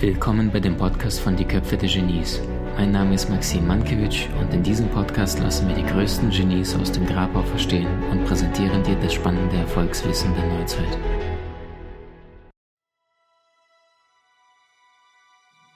Willkommen 0.00 0.50
bei 0.52 0.58
dem 0.58 0.76
Podcast 0.76 1.20
von 1.20 1.36
Die 1.36 1.44
Köpfe 1.44 1.76
der 1.76 1.88
Genies. 1.88 2.42
Mein 2.76 2.90
Name 2.90 3.14
ist 3.14 3.30
Maxim 3.30 3.68
Mankewitsch 3.68 4.26
und 4.40 4.52
in 4.52 4.64
diesem 4.64 4.88
Podcast 4.88 5.38
lassen 5.38 5.68
wir 5.68 5.76
die 5.76 5.84
größten 5.84 6.30
Genies 6.30 6.74
aus 6.74 6.90
dem 6.90 7.06
Grabau 7.06 7.42
verstehen 7.42 7.86
und 8.10 8.24
präsentieren 8.24 8.82
dir 8.82 8.96
das 8.96 9.14
spannende 9.14 9.54
Erfolgswissen 9.58 10.34
der 10.34 10.58
Neuzeit. 10.58 10.98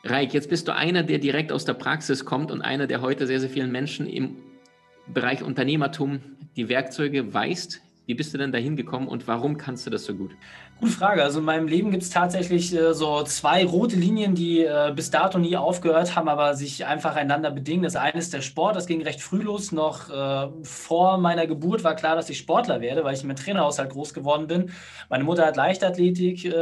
Reik, 0.02 0.34
jetzt 0.34 0.50
bist 0.50 0.66
du 0.66 0.74
einer, 0.74 1.04
der 1.04 1.20
direkt 1.20 1.52
aus 1.52 1.64
der 1.64 1.74
Praxis 1.74 2.24
kommt 2.24 2.50
und 2.50 2.62
einer, 2.62 2.88
der 2.88 3.00
heute 3.00 3.28
sehr, 3.28 3.38
sehr 3.38 3.50
vielen 3.50 3.70
Menschen 3.70 4.08
im 4.08 4.38
Bereich 5.06 5.44
Unternehmertum 5.44 6.18
die 6.56 6.68
Werkzeuge 6.68 7.32
weist. 7.32 7.83
Wie 8.06 8.14
bist 8.14 8.34
du 8.34 8.38
denn 8.38 8.52
dahin 8.52 8.76
gekommen 8.76 9.08
und 9.08 9.26
warum 9.26 9.56
kannst 9.56 9.86
du 9.86 9.90
das 9.90 10.04
so 10.04 10.14
gut? 10.14 10.32
Gute 10.78 10.92
Frage. 10.92 11.22
Also 11.22 11.38
in 11.38 11.46
meinem 11.46 11.68
Leben 11.68 11.90
gibt 11.90 12.02
es 12.02 12.10
tatsächlich 12.10 12.74
äh, 12.74 12.92
so 12.92 13.22
zwei 13.22 13.64
rote 13.64 13.96
Linien, 13.96 14.34
die 14.34 14.64
äh, 14.64 14.92
bis 14.94 15.10
dato 15.10 15.38
nie 15.38 15.56
aufgehört 15.56 16.14
haben, 16.14 16.28
aber 16.28 16.54
sich 16.54 16.84
einfach 16.84 17.16
einander 17.16 17.50
bedingen. 17.50 17.82
Das 17.84 17.96
eine 17.96 18.18
ist 18.18 18.34
der 18.34 18.42
Sport, 18.42 18.76
das 18.76 18.86
ging 18.86 19.00
recht 19.00 19.22
früh 19.22 19.40
los. 19.40 19.72
Noch 19.72 20.10
äh, 20.10 20.48
vor 20.62 21.16
meiner 21.16 21.46
Geburt 21.46 21.84
war 21.84 21.94
klar, 21.94 22.16
dass 22.16 22.28
ich 22.28 22.38
Sportler 22.38 22.82
werde, 22.82 23.04
weil 23.04 23.14
ich 23.14 23.24
im 23.24 23.34
Trainerhaushalt 23.34 23.90
groß 23.90 24.12
geworden 24.12 24.48
bin. 24.48 24.72
Meine 25.08 25.24
Mutter 25.24 25.46
hat 25.46 25.56
Leichtathletik, 25.56 26.44
äh, 26.44 26.52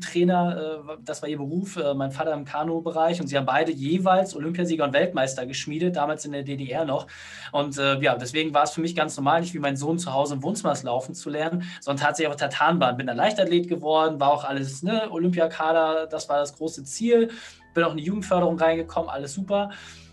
Trainer, 0.00 0.78
äh, 0.86 0.96
das 1.04 1.22
war 1.22 1.28
ihr 1.28 1.38
Beruf, 1.38 1.76
äh, 1.76 1.94
mein 1.94 2.12
Vater 2.12 2.34
im 2.34 2.44
Kanu-Bereich 2.44 3.20
und 3.20 3.26
sie 3.26 3.36
haben 3.36 3.46
beide 3.46 3.72
jeweils 3.72 4.36
Olympiasieger 4.36 4.84
und 4.84 4.92
Weltmeister 4.92 5.46
geschmiedet, 5.46 5.96
damals 5.96 6.24
in 6.24 6.32
der 6.32 6.44
DDR 6.44 6.84
noch. 6.84 7.06
Und 7.52 7.76
ja, 7.76 8.16
deswegen 8.16 8.52
war 8.54 8.64
es 8.64 8.72
für 8.72 8.80
mich 8.80 8.94
ganz 8.94 9.16
normal, 9.16 9.40
nicht 9.40 9.54
wie 9.54 9.58
mein 9.58 9.76
Sohn 9.76 9.98
zu 9.98 10.12
Hause 10.12 10.34
im 10.34 10.42
Wohnzimmer 10.42 10.75
laufen 10.82 11.14
zu 11.14 11.30
lernen, 11.30 11.64
sondern 11.80 12.04
tatsächlich 12.04 12.32
auf 12.32 12.36
Tartanbahn. 12.36 12.96
Bin 12.96 13.06
dann 13.06 13.16
Leichtathlet 13.16 13.68
geworden, 13.68 14.20
war 14.20 14.32
auch 14.32 14.44
alles, 14.44 14.82
ne, 14.82 15.10
Olympiakader, 15.10 16.06
das 16.06 16.28
war 16.28 16.38
das 16.38 16.56
große 16.56 16.84
Ziel. 16.84 17.30
Bin 17.74 17.84
auch 17.84 17.92
in 17.92 17.98
die 17.98 18.04
Jugendförderung 18.04 18.58
reingekommen, 18.58 19.10
alles 19.10 19.34
super. 19.34 19.70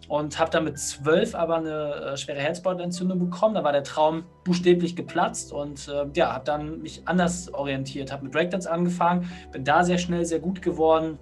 Und 0.10 0.38
habe 0.38 0.52
dann 0.52 0.66
mit 0.66 0.78
zwölf 0.78 1.34
aber 1.34 1.58
eine 1.58 1.94
äh, 1.96 2.18
schwere 2.18 2.40
Herzbeutelentzündung 2.40 3.20
bekommen. 3.20 3.56
Da 3.56 3.64
war 3.64 3.72
der 3.72 3.84
Traum 3.84 4.26
buchstäblich 4.44 4.96
geplatzt 4.96 5.54
und 5.54 5.88
äh, 5.88 6.06
ja, 6.14 6.34
habe 6.34 6.44
dann 6.44 6.82
mich 6.82 7.02
anders 7.06 7.54
orientiert, 7.54 8.12
habe 8.12 8.24
mit 8.24 8.34
Breakdance 8.34 8.70
angefangen, 8.70 9.32
bin 9.52 9.64
da 9.64 9.84
sehr 9.84 9.98
schnell 9.98 10.26
sehr 10.26 10.40
gut 10.40 10.62
geworden 10.62 11.18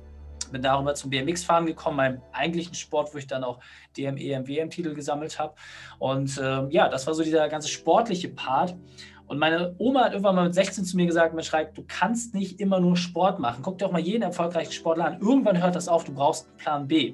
bin 0.52 0.62
darüber 0.62 0.94
zum 0.96 1.10
BMX-Fahren 1.10 1.66
gekommen, 1.66 1.98
meinem 1.98 2.22
eigentlichen 2.32 2.76
Sport, 2.76 3.14
wo 3.14 3.18
ich 3.18 3.28
dann 3.28 3.44
auch 3.44 3.60
DME, 3.98 4.48
WM-Titel 4.48 4.94
gesammelt 4.94 5.40
habe. 5.40 5.56
Und 6.00 6.38
äh, 6.38 6.68
ja, 6.70 6.90
das 6.90 7.08
war 7.08 7.14
so 7.14 7.24
dieser 7.24 7.48
ganze 7.50 7.68
sportliche 7.68 8.30
Part. 8.30 8.76
Und 9.32 9.40
meine 9.40 9.76
Oma 9.78 10.04
hat 10.04 10.12
irgendwann 10.12 10.36
mal 10.36 10.44
mit 10.44 10.54
16 10.54 10.84
zu 10.84 10.98
mir 10.98 11.06
gesagt, 11.06 11.34
Mensch, 11.34 11.54
Reik, 11.54 11.74
du 11.74 11.86
kannst 11.88 12.36
nicht 12.36 12.60
immer 12.60 12.82
nur 12.82 12.98
Sport 12.98 13.40
machen. 13.40 13.62
Guck 13.64 13.78
dir 13.78 13.86
auch 13.86 13.92
mal 13.94 14.02
jeden 14.02 14.24
erfolgreichen 14.24 14.74
Sportler 14.74 15.06
an. 15.06 15.22
Irgendwann 15.22 15.64
hört 15.64 15.74
das 15.74 15.88
auf, 15.88 16.04
du 16.04 16.14
brauchst 16.14 16.50
einen 16.50 16.58
Plan 16.58 16.88
B. 16.90 17.14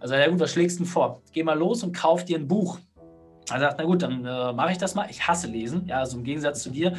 Also, 0.00 0.16
ja 0.16 0.28
gut, 0.28 0.40
was 0.40 0.50
schlägst 0.50 0.80
du 0.80 0.82
denn 0.82 0.90
vor? 0.90 1.22
Geh 1.30 1.44
mal 1.44 1.56
los 1.56 1.84
und 1.84 1.94
kauf 1.94 2.24
dir 2.24 2.40
ein 2.40 2.48
Buch. 2.48 2.80
Er 3.52 3.60
sagt, 3.60 3.76
na 3.78 3.84
gut, 3.84 4.02
dann 4.02 4.24
äh, 4.24 4.52
mache 4.52 4.72
ich 4.72 4.78
das 4.78 4.96
mal. 4.96 5.06
Ich 5.08 5.28
hasse 5.28 5.46
lesen, 5.46 5.86
ja, 5.86 6.00
also 6.00 6.18
im 6.18 6.24
Gegensatz 6.24 6.60
zu 6.60 6.70
dir. 6.70 6.96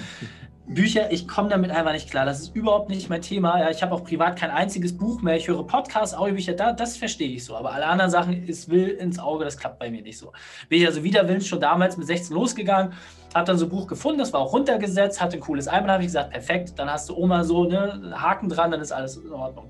Bücher, 0.68 1.12
ich 1.12 1.28
komme 1.28 1.50
damit 1.50 1.70
einfach 1.70 1.92
nicht 1.92 2.10
klar. 2.10 2.26
Das 2.26 2.40
ist 2.40 2.56
überhaupt 2.56 2.90
nicht 2.90 3.08
mein 3.08 3.22
Thema. 3.22 3.60
Ja, 3.60 3.70
ich 3.70 3.84
habe 3.84 3.94
auch 3.94 4.04
privat 4.04 4.36
kein 4.38 4.50
einziges 4.50 4.98
Buch 4.98 5.22
mehr. 5.22 5.36
Ich 5.36 5.48
höre 5.48 5.66
Podcasts, 5.66 6.16
Audiobücher, 6.16 6.54
da, 6.54 6.74
das 6.74 6.98
verstehe 6.98 7.30
ich 7.30 7.46
so. 7.46 7.56
Aber 7.56 7.72
alle 7.72 7.86
anderen 7.86 8.10
Sachen 8.10 8.48
ist 8.48 8.70
will 8.70 8.90
ins 8.90 9.20
Auge, 9.20 9.46
das 9.46 9.58
klappt 9.58 9.78
bei 9.78 9.92
mir 9.92 10.02
nicht 10.02 10.18
so. 10.18 10.32
Bin 10.68 10.82
ich 10.82 10.88
also 10.88 11.04
widerwillens 11.04 11.48
schon 11.48 11.60
damals 11.60 11.98
mit 11.98 12.08
16 12.08 12.36
losgegangen, 12.36 12.94
habe 13.36 13.46
dann 13.46 13.58
so 13.60 13.66
ein 13.66 13.70
Buch 13.70 13.86
gefunden, 13.86 14.18
das 14.18 14.34
war 14.34 14.40
auch 14.40 14.54
runtergesetzt, 14.54 15.22
hatte 15.22 15.38
ein 15.38 15.42
cooles 15.42 15.68
Einmal, 15.68 15.92
habe 15.92 16.04
ich 16.04 16.08
gesagt, 16.08 16.32
perfekt, 16.32 16.74
dann 16.78 16.90
hast 16.90 17.10
du 17.10 17.16
Oma 17.16 17.44
so 17.44 17.66
ne, 17.66 18.14
Haken 18.16 18.50
dran, 18.50 18.72
dann 18.72 18.82
ist 18.82 18.92
alles 18.92 19.18
in 19.18 19.34
Ordnung. 19.34 19.70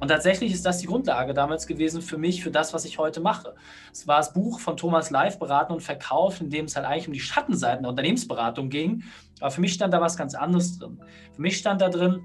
Und 0.00 0.08
tatsächlich 0.08 0.52
ist 0.52 0.64
das 0.64 0.78
die 0.78 0.86
Grundlage 0.86 1.34
damals 1.34 1.66
gewesen 1.66 2.02
für 2.02 2.18
mich, 2.18 2.42
für 2.42 2.50
das, 2.50 2.72
was 2.72 2.84
ich 2.84 2.98
heute 2.98 3.20
mache. 3.20 3.54
Es 3.92 4.06
war 4.06 4.18
das 4.18 4.32
Buch 4.32 4.60
von 4.60 4.76
Thomas 4.76 5.10
Live, 5.10 5.38
Beraten 5.38 5.72
und 5.72 5.82
Verkauf, 5.82 6.40
in 6.40 6.50
dem 6.50 6.66
es 6.66 6.76
halt 6.76 6.86
eigentlich 6.86 7.08
um 7.08 7.12
die 7.12 7.20
Schattenseiten 7.20 7.82
der 7.82 7.90
Unternehmensberatung 7.90 8.70
ging. 8.70 9.02
Aber 9.40 9.50
für 9.50 9.60
mich 9.60 9.72
stand 9.72 9.92
da 9.92 10.00
was 10.00 10.16
ganz 10.16 10.34
anderes 10.34 10.78
drin. 10.78 11.00
Für 11.34 11.42
mich 11.42 11.56
stand 11.56 11.80
da 11.80 11.88
drin, 11.88 12.22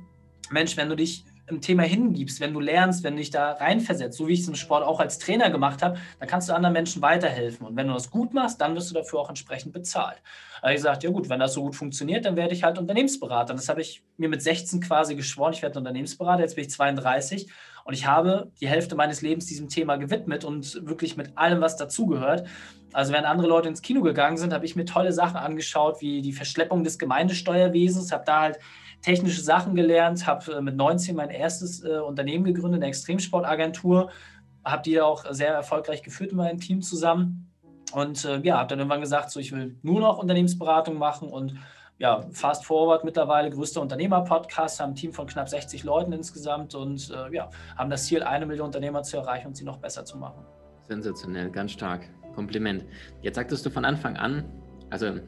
Mensch, 0.52 0.78
wenn 0.78 0.90
du 0.90 0.96
dich 0.96 1.26
im 1.54 1.62
Thema 1.62 1.84
hingibst, 1.84 2.40
wenn 2.40 2.54
du 2.54 2.60
lernst, 2.60 3.04
wenn 3.04 3.14
du 3.14 3.20
dich 3.20 3.30
da 3.30 3.54
reinversetzt, 3.54 4.18
so 4.18 4.28
wie 4.28 4.34
ich 4.34 4.42
es 4.42 4.48
im 4.48 4.56
Sport 4.56 4.84
auch 4.84 5.00
als 5.00 5.20
Trainer 5.20 5.50
gemacht 5.50 5.82
habe, 5.82 5.98
dann 6.20 6.28
kannst 6.28 6.50
du 6.50 6.54
anderen 6.54 6.74
Menschen 6.74 7.02
weiterhelfen. 7.02 7.66
Und 7.66 7.76
wenn 7.76 7.88
du 7.88 7.94
das 7.94 8.12
gut 8.12 8.34
machst, 8.34 8.60
dann 8.62 8.76
wirst 8.76 8.90
du 8.90 8.96
dafür 8.96 9.20
auch 9.20 9.30
entsprechend 9.30 9.74
bezahlt. 9.74 10.22
Da 10.56 10.68
habe 10.68 10.74
ich 10.74 10.78
gesagt, 10.78 11.04
ja 11.04 11.10
gut, 11.10 11.30
wenn 11.30 11.40
das 11.40 11.54
so 11.54 11.64
gut 11.64 11.76
funktioniert, 11.76 12.26
dann 12.26 12.36
werde 12.36 12.54
ich 12.54 12.64
halt 12.64 12.78
Unternehmensberater. 12.78 13.54
Das 13.54 13.70
habe 13.70 13.82
ich 13.82 14.04
mir 14.18 14.30
mit 14.30 14.42
16 14.42 14.82
quasi 14.82 15.16
geschworen, 15.16 15.54
ich 15.54 15.62
werde 15.62 15.80
Unternehmensberater, 15.80 16.42
jetzt 16.42 16.56
bin 16.56 16.66
ich 16.66 16.72
32 16.72 17.50
und 17.84 17.94
ich 17.94 18.06
habe 18.06 18.52
die 18.62 18.68
Hälfte 18.68 18.96
meines 18.96 19.22
Lebens 19.22 19.46
diesem 19.46 19.68
Thema 19.68 19.98
gewidmet 19.98 20.46
und 20.46 20.88
wirklich 20.88 21.18
mit 21.18 21.38
allem, 21.38 21.62
was 21.62 21.76
dazugehört. 21.76 22.48
Also 22.94 23.12
während 23.12 23.28
andere 23.28 23.48
Leute 23.48 23.68
ins 23.68 23.82
Kino 23.82 24.02
gegangen 24.02 24.38
sind, 24.38 24.54
habe 24.54 24.66
ich 24.66 24.76
mir 24.76 24.86
tolle 24.86 25.12
Sachen 25.12 25.38
angeschaut, 25.38 26.00
wie 26.00 26.22
die 26.22 26.32
Verschleppung 26.32 26.84
des 26.84 27.00
Gemeindesteuerwesens, 27.00 28.12
habe 28.12 28.24
da 28.26 28.42
halt 28.42 28.60
technische 29.04 29.42
Sachen 29.42 29.76
gelernt, 29.76 30.26
habe 30.26 30.54
äh, 30.54 30.62
mit 30.62 30.76
19 30.76 31.16
mein 31.16 31.30
erstes 31.30 31.84
äh, 31.84 32.00
Unternehmen 32.00 32.46
gegründet, 32.46 32.82
eine 32.82 32.88
Extremsportagentur, 32.88 34.10
habe 34.66 34.82
die 34.82 35.00
auch 35.00 35.26
sehr 35.32 35.54
erfolgreich 35.54 36.02
geführt 36.02 36.32
mit 36.32 36.38
meinem 36.38 36.60
Team 36.60 36.82
zusammen. 36.82 37.52
Und 37.94 38.26
äh, 38.26 38.40
ja, 38.40 38.58
habe 38.58 38.70
dann 38.70 38.80
irgendwann 38.80 39.02
gesagt, 39.02 39.30
so 39.30 39.40
ich 39.40 39.52
will 39.52 39.78
nur 39.84 40.00
noch 40.00 40.18
Unternehmensberatung 40.18 40.98
machen 40.98 41.30
und 41.30 41.56
ja, 42.00 42.26
Fast 42.32 42.66
Forward 42.66 43.04
mittlerweile 43.04 43.52
größter 43.52 43.80
Unternehmer-Podcast, 43.80 44.80
haben 44.80 44.94
ein 44.94 44.96
Team 44.96 45.14
von 45.14 45.28
knapp 45.28 45.48
60 45.48 45.84
Leuten 45.84 46.12
insgesamt 46.12 46.74
und 46.74 47.12
äh, 47.12 47.34
ja, 47.36 47.50
haben 47.78 47.90
das 47.92 48.06
Ziel, 48.06 48.24
eine 48.24 48.48
Million 48.48 48.68
Unternehmer 48.68 49.04
zu 49.04 49.18
erreichen 49.18 49.48
und 49.48 49.56
sie 49.56 49.64
noch 49.64 49.78
besser 49.78 50.04
zu 50.04 50.18
machen. 50.18 50.44
Sensationell, 50.88 51.52
ganz 51.52 51.72
stark. 51.72 52.10
Kompliment. 52.34 52.84
Jetzt 53.22 53.36
sagtest 53.36 53.64
du 53.66 53.70
von 53.70 53.86
Anfang 53.86 54.18
an, 54.18 54.44
also 54.90 55.20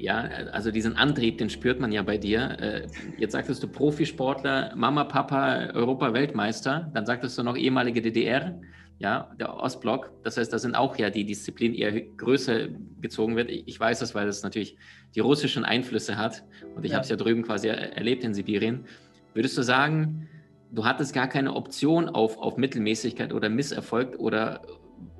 ja, 0.00 0.20
also 0.52 0.70
diesen 0.70 0.96
Antrieb, 0.96 1.38
den 1.38 1.50
spürt 1.50 1.78
man 1.78 1.92
ja 1.92 2.02
bei 2.02 2.16
dir. 2.16 2.56
Äh, 2.60 2.86
jetzt 3.18 3.32
sagtest 3.32 3.62
du 3.62 3.68
Profisportler, 3.68 4.72
Mama, 4.74 5.04
Papa, 5.04 5.70
Europa-Weltmeister. 5.74 6.90
Dann 6.94 7.04
sagtest 7.04 7.36
du 7.36 7.42
noch 7.42 7.56
ehemalige 7.56 8.00
DDR, 8.00 8.58
ja, 8.98 9.30
der 9.38 9.54
Ostblock. 9.54 10.12
Das 10.22 10.36
heißt, 10.36 10.52
da 10.52 10.58
sind 10.58 10.74
auch 10.74 10.96
ja 10.96 11.10
die 11.10 11.24
Disziplinen 11.24 11.76
eher 11.76 12.00
größer 12.00 12.68
gezogen 13.00 13.36
wird. 13.36 13.50
Ich 13.50 13.78
weiß 13.78 13.98
das, 13.98 14.14
weil 14.14 14.26
es 14.26 14.42
natürlich 14.42 14.76
die 15.14 15.20
russischen 15.20 15.64
Einflüsse 15.64 16.16
hat. 16.16 16.44
Und 16.74 16.84
ich 16.84 16.92
ja. 16.92 16.96
habe 16.96 17.04
es 17.04 17.10
ja 17.10 17.16
drüben 17.16 17.42
quasi 17.42 17.68
erlebt 17.68 18.24
in 18.24 18.32
Sibirien. 18.32 18.86
Würdest 19.34 19.56
du 19.58 19.62
sagen, 19.62 20.28
du 20.72 20.84
hattest 20.84 21.12
gar 21.12 21.28
keine 21.28 21.54
Option 21.54 22.08
auf, 22.08 22.38
auf 22.38 22.56
Mittelmäßigkeit 22.56 23.32
oder 23.32 23.48
Misserfolg 23.48 24.18
oder 24.18 24.62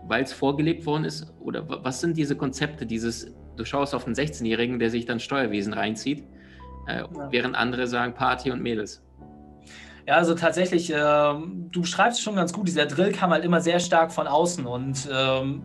weil 0.04 0.24
es 0.24 0.32
vorgelebt 0.32 0.86
worden 0.86 1.04
ist? 1.04 1.32
Oder 1.40 1.68
was 1.84 2.00
sind 2.00 2.16
diese 2.16 2.36
Konzepte, 2.36 2.86
dieses 2.86 3.34
du 3.60 3.66
schaust 3.66 3.94
auf 3.94 4.06
einen 4.06 4.14
16-Jährigen, 4.14 4.78
der 4.78 4.90
sich 4.90 5.04
dann 5.04 5.20
Steuerwesen 5.20 5.74
reinzieht, 5.74 6.24
äh, 6.88 7.00
ja. 7.00 7.08
während 7.30 7.54
andere 7.54 7.86
sagen 7.86 8.14
Party 8.14 8.50
und 8.50 8.62
Mädels. 8.62 9.02
Ja, 10.06 10.16
also 10.16 10.34
tatsächlich, 10.34 10.92
äh, 10.92 10.96
du 10.96 11.84
schreibst 11.84 12.22
schon 12.22 12.34
ganz 12.36 12.52
gut, 12.52 12.66
dieser 12.66 12.86
Drill 12.86 13.12
kam 13.12 13.30
halt 13.30 13.44
immer 13.44 13.60
sehr 13.60 13.78
stark 13.78 14.12
von 14.12 14.26
außen 14.26 14.66
und 14.66 15.08
ähm, 15.12 15.62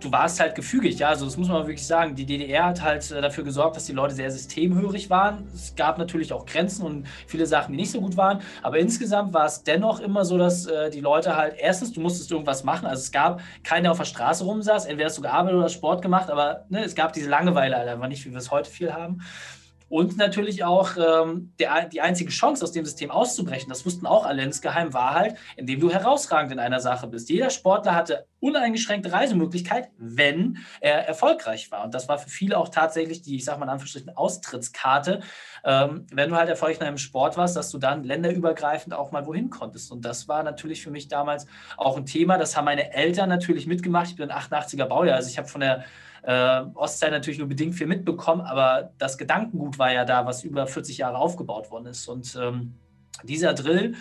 du 0.00 0.12
warst 0.12 0.40
halt 0.40 0.54
gefügig, 0.54 0.98
ja, 0.98 1.08
also 1.08 1.24
das 1.24 1.36
muss 1.36 1.48
man 1.48 1.66
wirklich 1.66 1.86
sagen. 1.86 2.14
Die 2.14 2.26
DDR 2.26 2.66
hat 2.66 2.82
halt 2.82 3.10
äh, 3.10 3.20
dafür 3.20 3.44
gesorgt, 3.44 3.76
dass 3.76 3.86
die 3.86 3.92
Leute 3.92 4.14
sehr 4.14 4.30
systemhörig 4.30 5.10
waren. 5.10 5.46
Es 5.54 5.74
gab 5.76 5.98
natürlich 5.98 6.32
auch 6.32 6.46
Grenzen 6.46 6.84
und 6.84 7.06
viele 7.26 7.46
Sachen, 7.46 7.72
die 7.72 7.78
nicht 7.78 7.90
so 7.90 8.00
gut 8.00 8.16
waren, 8.16 8.40
aber 8.62 8.78
insgesamt 8.78 9.32
war 9.32 9.46
es 9.46 9.62
dennoch 9.62 10.00
immer 10.00 10.24
so, 10.24 10.38
dass 10.38 10.66
äh, 10.66 10.90
die 10.90 11.00
Leute 11.00 11.36
halt, 11.36 11.54
erstens, 11.58 11.92
du 11.92 12.00
musstest 12.00 12.30
irgendwas 12.30 12.64
machen, 12.64 12.86
also 12.86 13.00
es 13.00 13.12
gab 13.12 13.40
keiner, 13.64 13.82
der 13.82 13.92
auf 13.92 13.98
der 13.98 14.04
Straße 14.04 14.44
rumsaß, 14.44 14.86
entweder 14.86 15.06
hast 15.06 15.18
du 15.18 15.22
gearbeitet 15.22 15.58
oder 15.58 15.68
Sport 15.68 16.02
gemacht, 16.02 16.30
aber 16.30 16.64
ne, 16.68 16.84
es 16.84 16.94
gab 16.94 17.12
diese 17.12 17.28
Langeweile 17.28 17.76
halt 17.76 17.88
einfach 17.88 18.08
nicht, 18.08 18.24
wie 18.24 18.30
wir 18.30 18.38
es 18.38 18.50
heute 18.50 18.70
viel 18.70 18.92
haben. 18.92 19.20
Und 19.88 20.16
natürlich 20.18 20.64
auch 20.64 20.96
ähm, 20.96 21.52
der, 21.58 21.86
die 21.86 22.00
einzige 22.00 22.30
Chance, 22.30 22.64
aus 22.64 22.72
dem 22.72 22.84
System 22.84 23.10
auszubrechen, 23.10 23.68
das 23.68 23.86
wussten 23.86 24.06
auch 24.06 24.26
alle 24.26 24.42
insgeheim, 24.42 24.92
war 24.92 25.14
halt, 25.14 25.36
indem 25.56 25.80
du 25.80 25.90
herausragend 25.90 26.52
in 26.52 26.58
einer 26.58 26.80
Sache 26.80 27.06
bist. 27.06 27.30
Jeder 27.30 27.50
Sportler 27.50 27.94
hatte 27.94 28.26
uneingeschränkte 28.40 29.12
Reisemöglichkeit, 29.12 29.88
wenn 29.98 30.58
er 30.80 31.08
erfolgreich 31.08 31.70
war. 31.70 31.84
Und 31.84 31.94
das 31.94 32.08
war 32.08 32.18
für 32.18 32.28
viele 32.28 32.56
auch 32.56 32.68
tatsächlich 32.68 33.22
die, 33.22 33.36
ich 33.36 33.44
sage 33.44 33.58
mal 33.58 33.66
in 33.66 33.70
Anführungsstrichen, 33.70 34.16
Austrittskarte, 34.16 35.20
ähm, 35.64 36.06
wenn 36.12 36.30
du 36.30 36.36
halt 36.36 36.48
erfolgreich 36.48 36.80
in 36.80 36.86
einem 36.86 36.98
Sport 36.98 37.36
warst, 37.36 37.56
dass 37.56 37.70
du 37.70 37.78
dann 37.78 38.04
länderübergreifend 38.04 38.94
auch 38.94 39.10
mal 39.10 39.26
wohin 39.26 39.50
konntest. 39.50 39.90
Und 39.90 40.04
das 40.04 40.28
war 40.28 40.42
natürlich 40.42 40.82
für 40.82 40.90
mich 40.90 41.08
damals 41.08 41.46
auch 41.76 41.96
ein 41.96 42.06
Thema. 42.06 42.38
Das 42.38 42.56
haben 42.56 42.66
meine 42.66 42.92
Eltern 42.92 43.28
natürlich 43.28 43.66
mitgemacht. 43.66 44.08
Ich 44.08 44.16
bin 44.16 44.30
ein 44.30 44.38
88er 44.38 44.86
Baujahr, 44.86 45.16
also 45.16 45.28
ich 45.28 45.38
habe 45.38 45.48
von 45.48 45.60
der 45.60 45.84
äh, 46.28 46.64
Ostzeit 46.74 47.10
natürlich 47.10 47.38
nur 47.38 47.48
bedingt 47.48 47.74
viel 47.74 47.86
mitbekommen, 47.86 48.42
aber 48.42 48.92
das 48.98 49.16
Gedankengut 49.16 49.78
war 49.78 49.90
ja 49.90 50.04
da, 50.04 50.26
was 50.26 50.44
über 50.44 50.66
40 50.66 50.98
Jahre 50.98 51.16
aufgebaut 51.16 51.70
worden 51.70 51.86
ist. 51.86 52.06
Und 52.06 52.38
ähm, 52.38 52.74
dieser 53.24 53.54
Drill, 53.54 53.94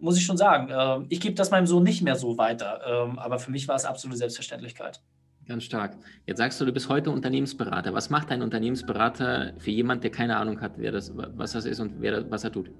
muss 0.00 0.16
ich 0.16 0.24
schon 0.24 0.36
sagen, 0.36 0.70
äh, 0.70 1.04
ich 1.08 1.20
gebe 1.20 1.34
das 1.34 1.50
meinem 1.50 1.66
Sohn 1.66 1.82
nicht 1.82 2.02
mehr 2.02 2.14
so 2.14 2.38
weiter, 2.38 2.80
ähm, 2.86 3.18
aber 3.18 3.40
für 3.40 3.50
mich 3.50 3.66
war 3.66 3.74
es 3.74 3.84
absolute 3.84 4.16
Selbstverständlichkeit. 4.16 5.00
Ganz 5.48 5.64
stark. 5.64 5.96
Jetzt 6.24 6.38
sagst 6.38 6.60
du, 6.60 6.64
du 6.64 6.72
bist 6.72 6.88
heute 6.88 7.10
Unternehmensberater. 7.10 7.92
Was 7.92 8.10
macht 8.10 8.30
ein 8.30 8.42
Unternehmensberater 8.42 9.54
für 9.58 9.72
jemand, 9.72 10.04
der 10.04 10.12
keine 10.12 10.36
Ahnung 10.36 10.60
hat, 10.60 10.74
wer 10.76 10.92
das, 10.92 11.12
was 11.16 11.50
das 11.50 11.64
ist 11.64 11.80
und 11.80 12.00
wer, 12.00 12.30
was 12.30 12.44
er 12.44 12.52
tut? 12.52 12.70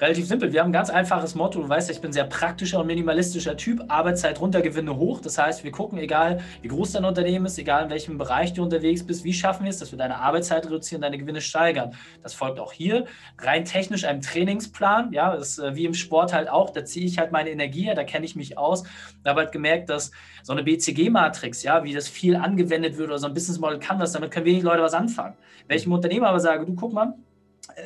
Relativ 0.00 0.26
simpel. 0.26 0.52
Wir 0.52 0.60
haben 0.60 0.70
ein 0.70 0.72
ganz 0.72 0.90
einfaches 0.90 1.34
Motto. 1.34 1.60
Du 1.60 1.68
weißt, 1.68 1.90
ich 1.90 2.00
bin 2.00 2.10
ein 2.10 2.12
sehr 2.12 2.24
praktischer 2.24 2.80
und 2.80 2.86
minimalistischer 2.86 3.56
Typ. 3.56 3.82
Arbeitszeit 3.88 4.40
runter, 4.40 4.62
Gewinne 4.62 4.96
hoch. 4.96 5.20
Das 5.20 5.38
heißt, 5.38 5.64
wir 5.64 5.72
gucken, 5.72 5.98
egal 5.98 6.40
wie 6.62 6.68
groß 6.68 6.92
dein 6.92 7.04
Unternehmen 7.04 7.46
ist, 7.46 7.58
egal 7.58 7.84
in 7.84 7.90
welchem 7.90 8.18
Bereich 8.18 8.52
du 8.52 8.62
unterwegs 8.62 9.04
bist, 9.04 9.24
wie 9.24 9.32
schaffen 9.32 9.64
wir 9.64 9.70
es, 9.70 9.78
dass 9.78 9.90
wir 9.90 9.98
deine 9.98 10.18
Arbeitszeit 10.18 10.66
reduzieren, 10.66 11.02
deine 11.02 11.18
Gewinne 11.18 11.40
steigern. 11.40 11.94
Das 12.22 12.34
folgt 12.34 12.60
auch 12.60 12.72
hier 12.72 13.06
rein 13.38 13.64
technisch 13.64 14.04
einem 14.04 14.20
Trainingsplan. 14.20 15.12
Ja, 15.12 15.34
das 15.36 15.50
ist 15.50 15.58
äh, 15.58 15.74
wie 15.74 15.84
im 15.84 15.94
Sport 15.94 16.32
halt 16.32 16.48
auch. 16.48 16.70
Da 16.70 16.84
ziehe 16.84 17.06
ich 17.06 17.18
halt 17.18 17.32
meine 17.32 17.50
Energie 17.50 17.82
her, 17.82 17.94
da 17.94 18.04
kenne 18.04 18.24
ich 18.24 18.36
mich 18.36 18.56
aus. 18.56 18.84
Da 19.24 19.30
habe 19.30 19.40
halt 19.40 19.52
gemerkt, 19.52 19.90
dass 19.90 20.12
so 20.42 20.52
eine 20.52 20.62
BCG-Matrix, 20.62 21.62
ja, 21.62 21.82
wie 21.84 21.92
das 21.92 22.08
viel 22.08 22.36
angewendet 22.36 22.96
wird 22.96 23.08
oder 23.08 23.18
so 23.18 23.26
ein 23.26 23.34
Business 23.34 23.58
Model 23.58 23.78
kann 23.78 23.98
das, 23.98 24.12
damit 24.12 24.30
können 24.30 24.46
wenig 24.46 24.62
Leute 24.62 24.82
was 24.82 24.94
anfangen. 24.94 25.34
Dem 25.68 25.92
Unternehmer 25.92 26.28
aber 26.28 26.40
sage, 26.40 26.64
du 26.64 26.74
guck 26.74 26.92
mal, 26.92 27.14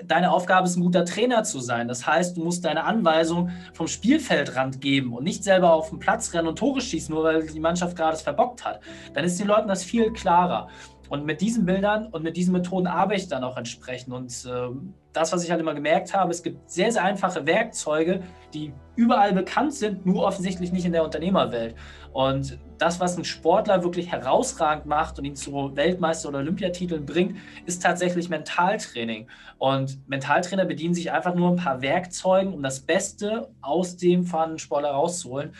deine 0.05 0.31
Aufgabe 0.31 0.67
ist, 0.67 0.77
ein 0.77 0.83
guter 0.83 1.05
Trainer 1.05 1.45
zu 1.45 1.61
sein. 1.61 1.89
Das 1.89 2.07
heißt, 2.07 2.37
du 2.37 2.45
musst 2.45 2.65
deine 2.65 2.85
Anweisung 2.85 3.51
vom 3.73 3.87
Spielfeldrand 3.87 4.81
geben 4.81 5.13
und 5.13 5.25
nicht 5.25 5.45
selber 5.45 5.73
auf 5.73 5.91
den 5.91 5.99
Platz 5.99 6.33
rennen 6.35 6.49
und 6.49 6.59
Tore 6.59 6.81
schießen, 6.81 7.15
nur 7.15 7.25
weil 7.25 7.47
die 7.47 7.61
Mannschaft 7.61 7.97
gerade 7.97 8.15
es 8.15 8.23
verbockt 8.23 8.65
hat. 8.65 8.81
Dann 9.15 9.25
ist 9.25 9.39
den 9.39 9.47
Leuten 9.47 9.69
das 9.69 9.85
viel 9.85 10.13
klarer. 10.13 10.69
Und 11.13 11.27
mit 11.27 11.43
diesen 11.43 11.67
Bildern 11.67 12.07
und 12.07 12.23
mit 12.23 12.39
diesen 12.39 12.55
Methoden 12.55 12.87
arbeite 12.87 13.21
ich 13.21 13.29
dann 13.29 13.45
auch 13.45 13.59
entsprechend. 13.59 14.15
Und 14.15 14.47
äh, 14.47 14.75
das, 15.13 15.31
was 15.31 15.45
ich 15.45 15.51
halt 15.51 15.61
immer 15.61 15.75
gemerkt 15.75 16.15
habe, 16.15 16.31
es 16.31 16.43
gibt 16.43 16.71
sehr, 16.71 16.91
sehr 16.91 17.05
einfache 17.05 17.47
Werkzeuge, 17.47 18.23
die 18.55 18.73
überall 18.97 19.35
bekannt 19.35 19.75
sind, 19.75 20.07
nur 20.07 20.25
offensichtlich 20.25 20.73
nicht 20.73 20.87
in 20.87 20.93
der 20.93 21.05
Unternehmerwelt. 21.05 21.75
Und 22.15 22.59
das, 22.79 22.99
was 22.99 23.19
ein 23.19 23.27
Sportler 23.27 23.83
wirklich 23.83 24.11
herausragend 24.11 24.87
macht 24.87 25.19
und 25.19 25.27
ihn 25.27 25.37
zu 25.37 25.53
Weltmeister- 25.77 26.31
oder 26.31 26.39
Olympiatiteln 26.39 27.05
bringt, 27.05 27.37
ist 27.67 27.83
tatsächlich 27.83 28.31
Mentaltraining. 28.31 29.29
Und 29.59 30.09
Mentaltrainer 30.09 30.65
bedienen 30.65 30.95
sich 30.95 31.13
einfach 31.13 31.35
nur 31.35 31.51
ein 31.51 31.57
paar 31.57 31.83
Werkzeugen, 31.83 32.55
um 32.55 32.63
das 32.63 32.81
Beste 32.81 33.51
aus 33.61 33.99
dem 33.99 34.25
vorhandenen 34.25 34.61
Sportler 34.61 34.93
rauszuholen. 34.93 35.53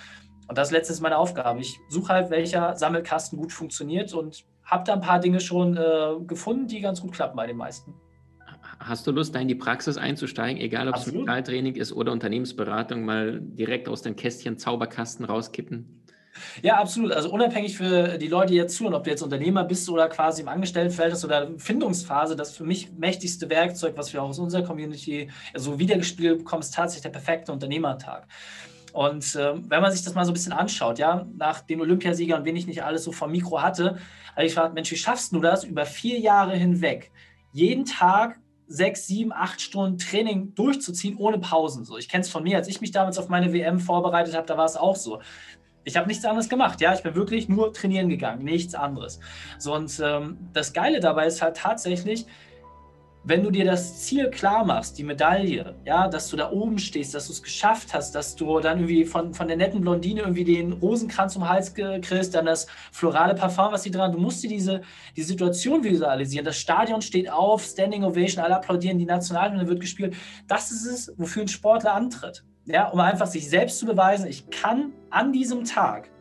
Und 0.49 0.57
das 0.57 0.71
letzte 0.71 0.95
ist 0.95 1.03
meine 1.03 1.19
Aufgabe. 1.19 1.61
Ich 1.61 1.79
suche 1.91 2.15
halt, 2.15 2.31
welcher 2.31 2.75
Sammelkasten 2.75 3.39
gut 3.39 3.53
funktioniert 3.53 4.15
und 4.15 4.47
habe 4.73 4.85
da 4.85 4.95
ein 4.95 5.01
paar 5.01 5.21
Dinge 5.21 5.39
schon 5.41 5.77
äh, 5.77 6.15
gefunden, 6.27 6.67
die 6.67 6.81
ganz 6.81 7.01
gut 7.01 7.13
klappen 7.13 7.37
bei 7.37 7.47
den 7.47 7.57
meisten. 7.57 7.95
Hast 8.79 9.07
du 9.07 9.13
Lust, 9.13 9.35
da 9.35 9.39
in 9.39 9.49
die 9.49 9.55
Praxis 9.55 9.97
einzusteigen, 9.97 10.61
egal 10.61 10.89
ob 10.89 10.97
es 10.97 11.13
Mentaltraining 11.13 11.77
ist 11.77 11.93
oder 11.93 12.11
Unternehmensberatung, 12.11 13.05
mal 13.05 13.39
direkt 13.41 13.89
aus 13.89 14.03
dem 14.03 14.17
Kästchen 14.17 14.59
Zauberkasten 14.59 15.25
rauskippen? 15.25 16.03
Ja, 16.63 16.79
absolut. 16.79 17.13
Also 17.13 17.31
unabhängig 17.31 17.77
für 17.77 18.17
die 18.19 18.29
Leute, 18.29 18.53
die 18.53 18.59
jetzt 18.59 18.77
zuhören, 18.77 18.95
ob 18.95 19.05
du 19.05 19.11
jetzt 19.11 19.23
Unternehmer 19.23 19.65
bist 19.65 19.89
oder 19.91 20.09
quasi 20.09 20.43
im 20.43 20.49
Angestelltenverhältnis 20.49 21.25
oder 21.25 21.51
Findungsphase, 21.59 22.35
das 22.35 22.57
für 22.57 22.65
mich 22.65 22.91
mächtigste 22.93 23.51
Werkzeug, 23.51 23.95
was 23.97 24.13
wir 24.13 24.23
auch 24.23 24.31
aus 24.31 24.39
unserer 24.39 24.63
Community 24.63 25.29
so 25.55 25.79
wiedergespielt 25.79 26.39
bekommen, 26.39 26.63
ist 26.63 26.75
tatsächlich 26.75 27.03
der 27.03 27.11
perfekte 27.11 27.53
Unternehmertag. 27.53 28.27
Und 28.93 29.35
äh, 29.37 29.55
wenn 29.69 29.81
man 29.81 29.91
sich 29.91 30.03
das 30.03 30.15
mal 30.15 30.25
so 30.25 30.31
ein 30.31 30.35
bisschen 30.35 30.53
anschaut, 30.53 30.99
ja, 30.99 31.27
nach 31.37 31.61
den 31.61 31.81
Olympiasiegern 31.81 32.45
wen 32.45 32.57
ich 32.57 32.67
nicht 32.67 32.85
alles 32.85 33.05
so 33.05 33.13
vom 33.13 33.33
Mikro 33.33 33.63
hatte, 33.63 33.97
habe 34.33 34.47
ich 34.47 34.55
gefragt, 34.55 34.75
Mensch, 34.75 34.91
wie 34.91 34.97
schaffst 34.97 35.33
du 35.33 35.41
das 35.41 35.65
über 35.65 35.87
vier 35.87 36.19
Jahre 36.19 36.55
hinweg, 36.55 37.11
jeden 37.53 37.85
Tag 37.85 38.39
sechs, 38.67 39.07
sieben, 39.07 39.33
acht 39.33 39.61
Stunden 39.61 39.99
Training 39.99 40.55
durchzuziehen 40.55 41.17
ohne 41.17 41.39
Pausen? 41.39 41.85
So, 41.85 41.97
ich 41.97 42.09
kenne 42.09 42.23
es 42.23 42.31
von 42.31 42.43
mir, 42.43 42.59
als 42.59 42.69
ich 42.69 42.81
mich 42.81 42.91
damals 42.91 43.19
auf 43.19 43.29
meine 43.29 43.53
WM 43.53 43.81
vorbereitet 43.81 44.37
habe, 44.37 44.47
da 44.47 44.57
war 44.59 44.67
es 44.67 44.77
auch 44.77 44.97
so. 44.97 45.21
Ich 45.85 45.97
habe 45.97 46.07
nichts 46.07 46.25
anderes 46.25 46.49
gemacht, 46.49 46.81
ja. 46.81 46.95
Ich 46.95 47.03
bin 47.03 47.15
wirklich 47.15 47.49
nur 47.49 47.73
trainieren 47.73 48.09
gegangen, 48.09 48.45
nichts 48.45 48.75
anderes. 48.75 49.21
So, 49.59 49.75
und 49.75 50.01
ähm, 50.05 50.39
das 50.53 50.73
Geile 50.73 51.01
dabei 51.01 51.27
ist 51.27 51.43
halt 51.43 51.57
tatsächlich, 51.57 52.27
wenn 53.25 53.45
du 53.45 53.51
dir 53.51 53.65
das 53.65 54.01
Ziel 54.01 54.31
klar 54.31 54.65
machst, 54.65 54.99
die 54.99 55.05
Medaille, 55.05 55.77
ja, 55.85 56.09
dass 56.09 56.29
du 56.29 56.37
da 56.37 56.51
oben 56.51 56.79
stehst, 56.79 57.15
dass 57.15 57.27
du 57.29 57.33
es 57.33 57.43
geschafft 57.43 57.95
hast, 57.95 58.15
dass 58.15 58.35
du 58.35 58.59
dann 58.59 58.79
irgendwie 58.79 59.05
von, 59.05 59.33
von 59.33 59.47
der 59.47 59.57
netten 59.57 59.81
Blondine 59.81 60.23
irgendwie 60.23 60.45
den 60.45 60.73
Rosenkranz 60.73 61.37
um 61.37 61.43
den 61.43 61.49
Hals 61.49 61.75
kriegst, 61.75 62.35
dann 62.35 62.47
das 62.47 62.67
florale 62.91 63.35
Parfum, 63.35 63.73
was 63.73 63.85
sie 63.85 63.91
dran, 63.91 64.13
du 64.13 64.19
musst 64.19 64.43
dir 64.43 64.49
diese, 64.49 64.83
die 65.17 65.23
Situation 65.23 65.85
visualisieren. 65.85 66.45
Das 66.45 66.59
Stadion 66.59 67.01
steht 67.01 67.31
auf, 67.31 67.63
Standing 67.65 68.05
Ovation, 68.05 68.45
alle 68.45 68.57
applaudieren, 68.57 68.99
die 68.99 69.07
Nationalhymne 69.07 69.69
wird 69.69 69.81
gespielt. 69.81 70.17
Das 70.49 70.73
ist 70.73 70.87
es, 70.87 71.15
wofür 71.17 71.43
ein 71.43 71.49
Sportler 71.49 71.95
antritt. 71.95 72.45
Ja, 72.65 72.89
um 72.89 73.01
einfach 73.01 73.27
sich 73.27 73.49
selbst 73.49 73.79
zu 73.79 73.87
beweisen, 73.87 74.27
ich 74.27 74.49
kann 74.51 74.93
an 75.11 75.33
diesem 75.33 75.65
Tag 75.65 76.12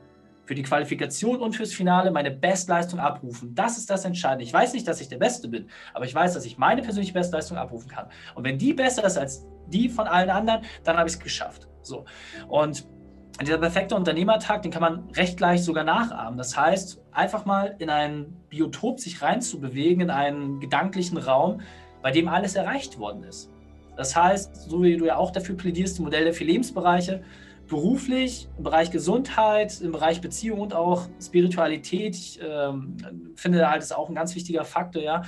für 0.52 0.56
die 0.56 0.64
Qualifikation 0.64 1.40
und 1.40 1.56
fürs 1.56 1.72
Finale 1.72 2.12
meine 2.12 2.30
Bestleistung 2.30 3.00
abrufen. 3.00 3.56
Das 3.56 3.78
ist 3.78 3.90
das 3.90 4.04
Entscheidende. 4.04 4.44
Ich 4.44 4.52
weiß 4.52 4.74
nicht, 4.74 4.86
dass 4.86 5.00
ich 5.00 5.08
der 5.08 5.18
Beste 5.18 5.48
bin, 5.48 5.70
aber 5.94 6.04
ich 6.04 6.14
weiß, 6.14 6.34
dass 6.34 6.44
ich 6.44 6.58
meine 6.58 6.82
persönliche 6.82 7.14
Bestleistung 7.14 7.56
abrufen 7.56 7.90
kann. 7.90 8.08
Und 8.36 8.44
wenn 8.44 8.58
die 8.58 8.74
besser 8.74 9.06
ist 9.06 9.18
als 9.18 9.48
die 9.68 9.88
von 9.88 10.08
allen 10.08 10.30
anderen, 10.30 10.64
dann 10.84 10.98
habe 10.98 11.08
ich 11.08 11.16
es 11.16 11.22
geschafft. 11.22 11.70
So. 11.84 12.04
Und 12.50 12.86
dieser 13.40 13.60
perfekte 13.60 13.96
Unternehmertag, 13.96 14.64
den 14.64 14.72
kann 14.72 14.82
man 14.82 15.10
recht 15.12 15.38
gleich 15.38 15.64
sogar 15.64 15.86
nachahmen. 15.86 16.38
Das 16.38 16.58
heißt, 16.58 17.02
einfach 17.14 17.46
mal 17.46 17.78
in 17.80 17.90
ein 17.90 18.36
Biotop 18.50 19.00
sich 19.00 19.22
reinzubewegen, 19.22 20.02
in 20.02 20.10
einen 20.10 20.60
gedanklichen 20.60 21.18
Raum, 21.18 21.62
bei 22.02 22.12
dem 22.12 22.28
alles 22.28 22.56
erreicht 22.56 23.00
worden 23.00 23.24
ist. 23.24 23.50
Das 23.96 24.18
heißt, 24.18 24.70
so 24.70 24.84
wie 24.84 24.98
du 24.98 25.06
ja 25.06 25.16
auch 25.16 25.32
dafür 25.32 25.56
plädierst, 25.56 25.98
ein 25.98 26.04
Modell 26.04 26.26
der 26.26 26.34
vier 26.34 26.48
Lebensbereiche, 26.48 27.24
beruflich, 27.72 28.50
im 28.58 28.66
Bereich 28.66 28.92
Gesundheit, 28.92 29.80
im 29.80 29.94
Bereich 29.94 30.20
Beziehung 30.20 30.60
und 30.60 30.74
auch 30.74 31.08
Spiritualität. 31.22 32.16
Ich 32.16 32.38
ähm, 32.44 32.98
finde 33.36 33.68
halt, 33.70 33.82
ist 33.82 33.96
auch 33.96 34.10
ein 34.10 34.14
ganz 34.14 34.36
wichtiger 34.36 34.66
Faktor, 34.66 35.02
ja, 35.02 35.24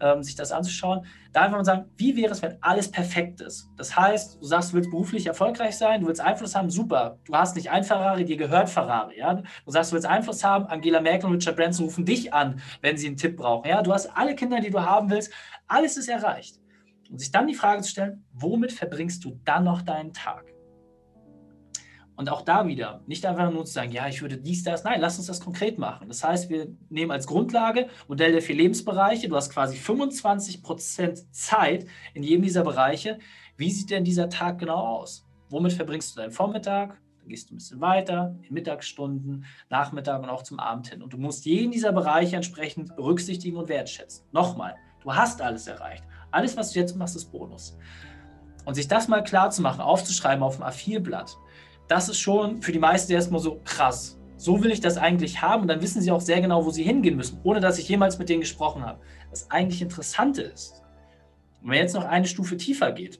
ähm, 0.00 0.22
sich 0.22 0.36
das 0.36 0.52
anzuschauen. 0.52 1.04
Da 1.32 1.42
einfach 1.42 1.58
mal 1.58 1.64
sagen, 1.64 1.90
wie 1.96 2.16
wäre 2.16 2.30
es, 2.30 2.40
wenn 2.40 2.56
alles 2.62 2.88
perfekt 2.88 3.40
ist? 3.40 3.68
Das 3.76 3.96
heißt, 3.96 4.40
du 4.40 4.46
sagst, 4.46 4.70
du 4.70 4.76
willst 4.76 4.90
beruflich 4.90 5.26
erfolgreich 5.26 5.76
sein, 5.76 6.00
du 6.00 6.06
willst 6.06 6.20
Einfluss 6.20 6.54
haben, 6.54 6.70
super. 6.70 7.18
Du 7.24 7.34
hast 7.34 7.56
nicht 7.56 7.70
ein 7.70 7.82
Ferrari, 7.82 8.24
dir 8.24 8.36
gehört 8.36 8.70
Ferrari, 8.70 9.18
ja. 9.18 9.34
Du 9.34 9.44
sagst, 9.66 9.90
du 9.90 9.94
willst 9.94 10.06
Einfluss 10.06 10.44
haben, 10.44 10.66
Angela 10.66 11.00
Merkel 11.00 11.26
und 11.26 11.34
Richard 11.34 11.56
Branson 11.56 11.86
rufen 11.86 12.04
dich 12.04 12.32
an, 12.32 12.60
wenn 12.80 12.96
sie 12.96 13.08
einen 13.08 13.16
Tipp 13.16 13.36
brauchen, 13.36 13.68
ja. 13.68 13.82
Du 13.82 13.92
hast 13.92 14.06
alle 14.16 14.36
Kinder, 14.36 14.60
die 14.60 14.70
du 14.70 14.80
haben 14.80 15.10
willst, 15.10 15.32
alles 15.66 15.96
ist 15.96 16.08
erreicht. 16.08 16.60
Und 17.10 17.18
sich 17.18 17.32
dann 17.32 17.48
die 17.48 17.54
Frage 17.54 17.82
zu 17.82 17.90
stellen, 17.90 18.24
womit 18.32 18.70
verbringst 18.70 19.24
du 19.24 19.40
dann 19.44 19.64
noch 19.64 19.82
deinen 19.82 20.12
Tag? 20.12 20.57
Und 22.18 22.28
auch 22.30 22.42
da 22.42 22.66
wieder, 22.66 23.00
nicht 23.06 23.24
einfach 23.26 23.48
nur 23.52 23.64
zu 23.64 23.72
sagen, 23.72 23.92
ja, 23.92 24.08
ich 24.08 24.22
würde 24.22 24.38
dies, 24.38 24.64
das, 24.64 24.82
nein, 24.82 25.00
lass 25.00 25.18
uns 25.18 25.28
das 25.28 25.38
konkret 25.38 25.78
machen. 25.78 26.08
Das 26.08 26.24
heißt, 26.24 26.50
wir 26.50 26.66
nehmen 26.90 27.12
als 27.12 27.28
Grundlage 27.28 27.86
Modell 28.08 28.32
der 28.32 28.42
vier 28.42 28.56
Lebensbereiche. 28.56 29.28
Du 29.28 29.36
hast 29.36 29.50
quasi 29.50 29.76
25 29.76 30.60
Prozent 30.64 31.32
Zeit 31.32 31.86
in 32.14 32.24
jedem 32.24 32.42
dieser 32.42 32.64
Bereiche. 32.64 33.20
Wie 33.56 33.70
sieht 33.70 33.90
denn 33.90 34.02
dieser 34.02 34.28
Tag 34.28 34.58
genau 34.58 34.78
aus? 34.78 35.28
Womit 35.48 35.74
verbringst 35.74 36.16
du 36.16 36.20
deinen 36.20 36.32
Vormittag? 36.32 37.00
Dann 37.20 37.28
gehst 37.28 37.50
du 37.50 37.54
ein 37.54 37.58
bisschen 37.58 37.80
weiter, 37.80 38.34
in 38.42 38.52
Mittagsstunden, 38.52 39.44
Nachmittag 39.70 40.20
und 40.20 40.28
auch 40.28 40.42
zum 40.42 40.58
Abend 40.58 40.88
hin. 40.88 41.02
Und 41.02 41.12
du 41.12 41.18
musst 41.18 41.46
jeden 41.46 41.70
dieser 41.70 41.92
Bereiche 41.92 42.34
entsprechend 42.34 42.96
berücksichtigen 42.96 43.56
und 43.56 43.68
wertschätzen. 43.68 44.26
Nochmal, 44.32 44.74
du 45.04 45.14
hast 45.14 45.40
alles 45.40 45.68
erreicht. 45.68 46.02
Alles, 46.32 46.56
was 46.56 46.72
du 46.72 46.80
jetzt 46.80 46.96
machst, 46.96 47.14
ist 47.14 47.30
Bonus. 47.30 47.78
Und 48.64 48.74
sich 48.74 48.88
das 48.88 49.06
mal 49.06 49.22
klar 49.22 49.50
zu 49.50 49.62
machen, 49.62 49.80
aufzuschreiben 49.80 50.42
auf 50.42 50.56
dem 50.56 50.64
A4-Blatt, 50.64 51.38
das 51.88 52.08
ist 52.08 52.18
schon 52.18 52.62
für 52.62 52.72
die 52.72 52.78
meisten 52.78 53.12
erstmal 53.12 53.40
so 53.40 53.60
krass. 53.64 54.18
So 54.36 54.62
will 54.62 54.70
ich 54.70 54.80
das 54.80 54.98
eigentlich 54.98 55.42
haben 55.42 55.62
und 55.62 55.68
dann 55.68 55.82
wissen 55.82 56.00
sie 56.00 56.12
auch 56.12 56.20
sehr 56.20 56.40
genau, 56.40 56.64
wo 56.64 56.70
sie 56.70 56.84
hingehen 56.84 57.16
müssen, 57.16 57.40
ohne 57.42 57.60
dass 57.60 57.78
ich 57.78 57.88
jemals 57.88 58.18
mit 58.18 58.28
denen 58.28 58.40
gesprochen 58.40 58.84
habe. 58.84 59.00
Das 59.30 59.50
eigentlich 59.50 59.82
Interessante 59.82 60.42
ist, 60.42 60.82
wenn 61.60 61.70
man 61.70 61.78
jetzt 61.78 61.94
noch 61.94 62.04
eine 62.04 62.26
Stufe 62.26 62.56
tiefer 62.56 62.92
geht, 62.92 63.18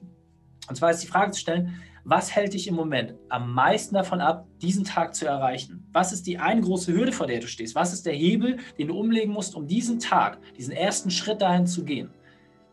und 0.69 0.75
zwar 0.75 0.91
ist 0.91 1.03
die 1.03 1.07
Frage 1.07 1.31
zu 1.31 1.41
stellen, 1.41 1.81
was 2.05 2.33
hält 2.33 2.53
dich 2.53 2.67
im 2.67 2.75
Moment 2.75 3.15
am 3.27 3.53
meisten 3.53 3.95
davon 3.95 4.21
ab, 4.21 4.47
diesen 4.61 4.85
Tag 4.85 5.13
zu 5.13 5.25
erreichen? 5.25 5.87
Was 5.91 6.13
ist 6.13 6.25
die 6.25 6.37
eine 6.37 6.61
große 6.61 6.93
Hürde, 6.93 7.11
vor 7.11 7.27
der 7.27 7.39
du 7.39 7.47
stehst? 7.47 7.75
Was 7.75 7.91
ist 7.91 8.05
der 8.05 8.13
Hebel, 8.13 8.57
den 8.77 8.87
du 8.87 8.97
umlegen 8.97 9.33
musst, 9.33 9.55
um 9.55 9.67
diesen 9.67 9.99
Tag, 9.99 10.39
diesen 10.57 10.73
ersten 10.73 11.11
Schritt 11.11 11.41
dahin 11.41 11.67
zu 11.67 11.83
gehen? 11.83 12.11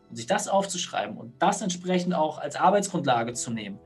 Und 0.09 0.15
sich 0.15 0.25
das 0.25 0.47
aufzuschreiben 0.47 1.17
und 1.17 1.33
das 1.39 1.61
entsprechend 1.61 2.13
auch 2.13 2.39
als 2.39 2.55
Arbeitsgrundlage 2.55 3.33
zu 3.33 3.51
nehmen, 3.51 3.77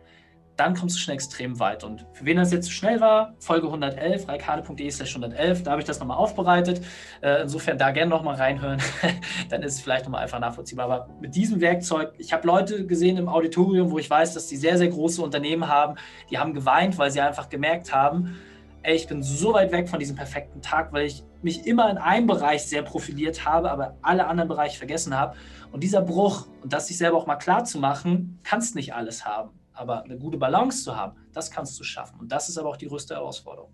dann 0.58 0.76
kommst 0.76 0.96
du 0.96 1.00
schon 1.00 1.14
extrem 1.14 1.60
weit. 1.60 1.84
Und 1.84 2.06
für 2.14 2.26
wen 2.26 2.38
das 2.38 2.52
jetzt 2.52 2.68
zu 2.68 2.72
schnell 2.72 3.00
war, 3.00 3.34
Folge 3.40 3.68
111, 3.68 4.28
reikane.de 4.28 4.90
slash 4.92 5.16
111, 5.16 5.64
da 5.64 5.72
habe 5.72 5.82
ich 5.82 5.88
das 5.88 6.00
nochmal 6.00 6.18
aufbereitet. 6.18 6.82
Äh, 7.22 7.42
insofern 7.42 7.78
da 7.78 7.92
gerne 7.92 8.10
nochmal 8.10 8.36
reinhören, 8.36 8.80
dann 9.50 9.64
ist 9.64 9.76
es 9.76 9.82
vielleicht 9.82 10.06
nochmal 10.06 10.24
einfach 10.24 10.40
nachvollziehbar. 10.40 10.86
Aber 10.86 11.10
mit 11.20 11.36
diesem 11.36 11.62
Werkzeug, 11.62 12.14
ich 12.18 12.34
habe 12.34 12.46
Leute 12.46 12.86
gesehen 12.86 13.18
im 13.18 13.28
Auditorium, 13.28 13.92
wo 13.92 14.00
ich 14.00 14.10
weiß, 14.10 14.34
dass 14.34 14.48
die 14.48 14.58
sehr, 14.58 14.78
sehr 14.78 14.90
große 14.90 15.22
Unternehmen 15.22 15.68
haben, 15.68 15.96
die 16.30 16.38
haben 16.38 16.54
geweint, 16.54 16.98
weil 16.98 17.12
sie 17.12 17.22
einfach 17.22 17.50
gemerkt 17.50 17.94
haben, 17.94 18.38
ey, 18.84 18.96
ich 18.96 19.08
bin 19.08 19.22
so 19.22 19.54
weit 19.54 19.72
weg 19.72 19.90
von 19.90 20.00
diesem 20.00 20.16
perfekten 20.16 20.62
Tag, 20.62 20.92
weil 20.92 21.06
ich 21.06 21.24
mich 21.42 21.66
immer 21.66 21.90
in 21.90 21.98
einem 21.98 22.28
Bereich 22.28 22.64
sehr 22.64 22.82
profiliert 22.82 23.46
habe, 23.46 23.72
aber 23.72 23.98
alle 24.02 24.28
anderen 24.28 24.48
Bereiche 24.48 24.78
vergessen 24.78 25.18
habe. 25.18 25.36
Und 25.72 25.84
dieser 25.84 26.02
Bruch 26.02 26.48
und 26.62 26.74
das 26.74 26.88
sich 26.88 26.98
selber 26.98 27.18
auch 27.18 27.28
mal 27.28 27.36
klar 27.36 27.64
zu 27.64 27.80
machen, 27.80 28.40
kannst 28.44 28.76
nicht 28.76 28.94
alles 28.94 29.26
haben. 29.26 29.52
Aber 29.82 30.04
eine 30.04 30.16
gute 30.16 30.38
Balance 30.38 30.84
zu 30.84 30.96
haben, 30.96 31.18
das 31.34 31.50
kannst 31.50 31.80
du 31.80 31.84
schaffen. 31.84 32.20
Und 32.20 32.32
das 32.32 32.50
ist 32.50 32.58
aber 32.60 32.70
auch 32.70 32.78
die 32.78 32.86
größte 32.86 33.16
Herausforderung. 33.16 33.72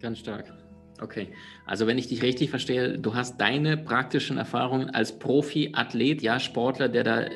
Ganz 0.00 0.18
stark. 0.18 0.52
Okay, 1.00 1.28
also 1.64 1.86
wenn 1.86 1.96
ich 1.96 2.08
dich 2.08 2.22
richtig 2.22 2.50
verstehe, 2.50 2.98
du 2.98 3.14
hast 3.14 3.40
deine 3.40 3.76
praktischen 3.76 4.36
Erfahrungen 4.36 4.90
als 4.90 5.16
Profi-Athlet, 5.16 6.22
ja, 6.22 6.40
Sportler, 6.40 6.88
der 6.88 7.04
da 7.04 7.20
äh, 7.20 7.30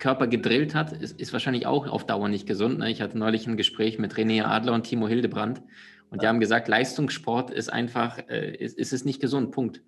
Körper 0.00 0.26
gedrillt 0.26 0.74
hat, 0.74 0.92
ist, 0.92 1.20
ist 1.20 1.32
wahrscheinlich 1.32 1.66
auch 1.66 1.86
auf 1.86 2.04
Dauer 2.06 2.28
nicht 2.28 2.46
gesund. 2.48 2.80
Ne? 2.80 2.90
Ich 2.90 3.00
hatte 3.00 3.16
neulich 3.16 3.46
ein 3.46 3.56
Gespräch 3.56 4.00
mit 4.00 4.14
René 4.14 4.42
Adler 4.42 4.72
und 4.72 4.82
Timo 4.82 5.06
Hildebrand 5.06 5.62
und 6.10 6.22
die 6.22 6.26
haben 6.26 6.40
gesagt, 6.40 6.66
Leistungssport 6.66 7.50
ist 7.50 7.72
einfach, 7.72 8.18
äh, 8.28 8.56
ist, 8.56 8.76
ist 8.76 8.92
es 8.92 9.04
nicht 9.04 9.20
gesund, 9.20 9.52
Punkt. 9.52 9.80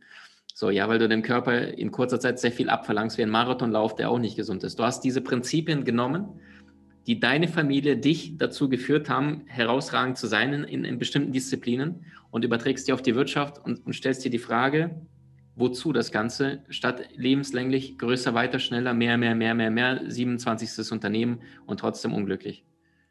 So, 0.55 0.71
ja, 0.71 0.89
weil 0.89 1.01
du 1.01 1.09
dem 1.09 1.23
Körper 1.23 1.59
in 1.67 1.91
kurzer 1.91 2.21
Zeit 2.21 2.39
sehr 2.39 2.53
viel 2.53 2.71
abverlangst, 2.71 3.19
wie 3.19 3.23
ein 3.23 3.31
Marathonlauf, 3.31 3.97
der 3.97 4.09
auch 4.09 4.21
nicht 4.21 4.37
gesund 4.37 4.63
ist. 4.63 4.79
Du 4.79 4.85
hast 4.85 5.01
diese 5.01 5.21
Prinzipien 5.21 5.85
genommen, 5.85 6.41
die 7.07 7.21
deine 7.21 7.49
Familie 7.49 7.97
dich 7.97 8.37
dazu 8.37 8.69
geführt 8.69 9.09
haben, 9.09 9.43
herausragend 9.47 10.19
zu 10.19 10.27
sein 10.27 10.53
in, 10.53 10.85
in, 10.85 10.99
bestimmten 10.99 11.33
Disziplinen 11.33 12.05
und 12.31 12.45
überträgst 12.45 12.87
die 12.87 12.93
auf 12.93 13.03
die 13.03 13.15
Wirtschaft 13.15 13.59
und, 13.65 13.85
und 13.85 13.93
stellst 13.95 14.25
dir 14.25 14.31
die 14.31 14.39
Frage, 14.39 15.03
wozu 15.55 15.93
das 15.93 16.13
Ganze, 16.13 16.65
statt 16.69 17.09
lebenslänglich 17.15 17.99
größer, 17.99 18.35
weiter, 18.35 18.59
schneller, 18.59 18.95
mehr, 18.95 19.19
mehr, 19.19 19.35
mehr, 19.35 19.55
mehr, 19.55 19.71
mehr, 19.71 20.01
27. 20.07 20.91
Unternehmen 20.93 21.41
und 21.67 21.81
trotzdem 21.81 22.15
unglücklich. 22.15 22.65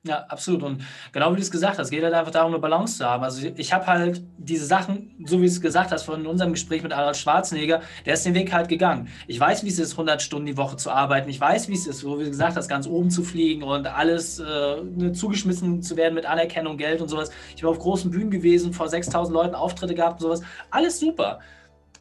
Ja, 0.03 0.25
absolut. 0.29 0.63
Und 0.63 0.83
genau 1.11 1.31
wie 1.31 1.35
du 1.35 1.43
es 1.43 1.51
gesagt 1.51 1.77
hast, 1.77 1.91
geht 1.91 2.03
halt 2.03 2.15
einfach 2.15 2.31
darum, 2.31 2.51
eine 2.53 2.59
Balance 2.59 2.97
zu 2.97 3.05
haben. 3.05 3.23
Also 3.23 3.47
ich 3.55 3.71
habe 3.71 3.85
halt 3.85 4.23
diese 4.39 4.65
Sachen, 4.65 5.15
so 5.25 5.37
wie 5.37 5.41
du 5.45 5.47
es 5.47 5.61
gesagt 5.61 5.91
hast, 5.91 6.03
von 6.03 6.25
unserem 6.25 6.53
Gespräch 6.53 6.81
mit 6.81 6.91
Arnold 6.91 7.17
Schwarzenegger, 7.17 7.81
der 8.03 8.15
ist 8.15 8.25
den 8.25 8.33
Weg 8.33 8.51
halt 8.51 8.67
gegangen. 8.67 9.09
Ich 9.27 9.39
weiß, 9.39 9.63
wie 9.63 9.67
es 9.67 9.77
ist, 9.77 9.91
100 9.91 10.19
Stunden 10.19 10.47
die 10.47 10.57
Woche 10.57 10.75
zu 10.75 10.89
arbeiten. 10.89 11.29
Ich 11.29 11.39
weiß, 11.39 11.67
wie 11.67 11.75
es 11.75 11.85
ist, 11.85 11.99
so 11.99 12.19
wie 12.19 12.23
du 12.23 12.31
gesagt 12.31 12.57
hast, 12.57 12.67
ganz 12.67 12.87
oben 12.87 13.11
zu 13.11 13.21
fliegen 13.21 13.61
und 13.61 13.85
alles 13.85 14.39
äh, 14.39 14.81
ne, 14.81 15.11
zugeschmissen 15.11 15.83
zu 15.83 15.95
werden 15.97 16.15
mit 16.15 16.25
Anerkennung, 16.25 16.77
Geld 16.77 16.99
und 17.01 17.09
sowas. 17.09 17.29
Ich 17.55 17.61
bin 17.61 17.69
auf 17.69 17.77
großen 17.77 18.09
Bühnen 18.09 18.31
gewesen, 18.31 18.73
vor 18.73 18.89
6000 18.89 19.31
Leuten 19.31 19.53
Auftritte 19.53 19.93
gehabt 19.93 20.13
und 20.13 20.21
sowas. 20.21 20.41
Alles 20.71 20.99
super. 20.99 21.41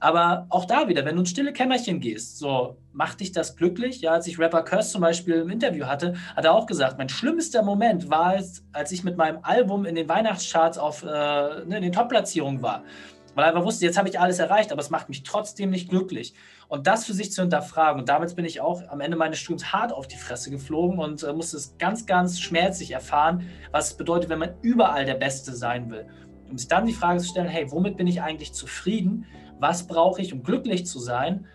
Aber 0.01 0.47
auch 0.49 0.65
da 0.65 0.89
wieder, 0.89 1.05
wenn 1.05 1.15
du 1.15 1.21
ins 1.21 1.31
stille 1.31 1.53
Kämmerchen 1.53 2.01
gehst, 2.01 2.39
so 2.39 2.79
macht 2.93 3.21
dich 3.21 3.33
das 3.33 3.55
glücklich. 3.55 4.01
Ja, 4.01 4.13
als 4.13 4.27
ich 4.27 4.39
Rapper 4.39 4.63
Curse 4.63 4.93
zum 4.93 5.03
Beispiel 5.03 5.35
im 5.35 5.51
Interview 5.51 5.85
hatte, 5.85 6.15
hat 6.35 6.47
er 6.47 6.55
auch 6.55 6.67
gesagt, 6.67 6.97
mein 6.97 7.11
schlimmster 7.11 7.63
Moment 7.63 8.11
war 8.11 8.35
es, 8.37 8.65
als 8.73 8.93
ich 8.93 9.05
mit 9.05 9.19
meinem 9.19 9.41
Album 9.43 9.85
in 9.85 9.95
den 9.95 10.09
Weihnachtscharts 10.09 10.79
auf, 10.79 11.03
äh, 11.03 11.07
ne, 11.07 11.77
in 11.77 11.83
den 11.83 11.93
Top-Platzierungen 11.93 12.63
war. 12.63 12.83
Weil 13.35 13.45
er 13.45 13.49
einfach 13.49 13.65
wusste, 13.65 13.85
jetzt 13.85 13.99
habe 13.99 14.09
ich 14.09 14.19
alles 14.19 14.39
erreicht, 14.39 14.73
aber 14.73 14.81
es 14.81 14.91
macht 14.91 15.09
mich 15.11 15.23
trotzdem 15.23 15.71
nicht 15.71 15.91
glücklich. 15.91 16.35
Und 16.69 16.87
das 16.87 17.05
für 17.05 17.13
sich 17.13 17.31
zu 17.31 17.43
hinterfragen. 17.43 18.01
Und 18.01 18.09
damit 18.09 18.35
bin 18.35 18.45
ich 18.45 18.61
auch 18.61 18.83
am 18.89 19.01
Ende 19.01 19.19
meines 19.19 19.39
Studiums 19.39 19.73
hart 19.73 19.93
auf 19.93 20.09
die 20.09 20.17
Fresse 20.17 20.51
geflogen 20.51 20.99
und 20.99 21.23
äh, 21.23 21.33
musste 21.35 21.59
es 21.59 21.77
ganz, 21.79 22.07
ganz 22.07 22.41
schmerzlich 22.41 22.93
erfahren, 22.93 23.47
was 23.71 23.89
es 23.89 23.97
bedeutet, 23.99 24.31
wenn 24.31 24.39
man 24.39 24.55
überall 24.63 25.05
der 25.05 25.15
Beste 25.15 25.55
sein 25.55 25.91
will. 25.91 26.07
Um 26.51 26.57
sich 26.59 26.69
dann 26.69 26.87
die 26.87 26.95
Frage 26.95 27.21
zu 27.21 27.29
stellen, 27.29 27.49
hey, 27.49 27.71
womit 27.71 27.97
bin 27.97 28.07
ich 28.07 28.23
eigentlich 28.23 28.55
zufrieden? 28.55 29.27
Was 29.61 29.87
brauche 29.87 30.23
ich, 30.23 30.33
um 30.33 30.43
glücklich 30.43 30.87
zu 30.87 30.99
sein? 30.99 31.47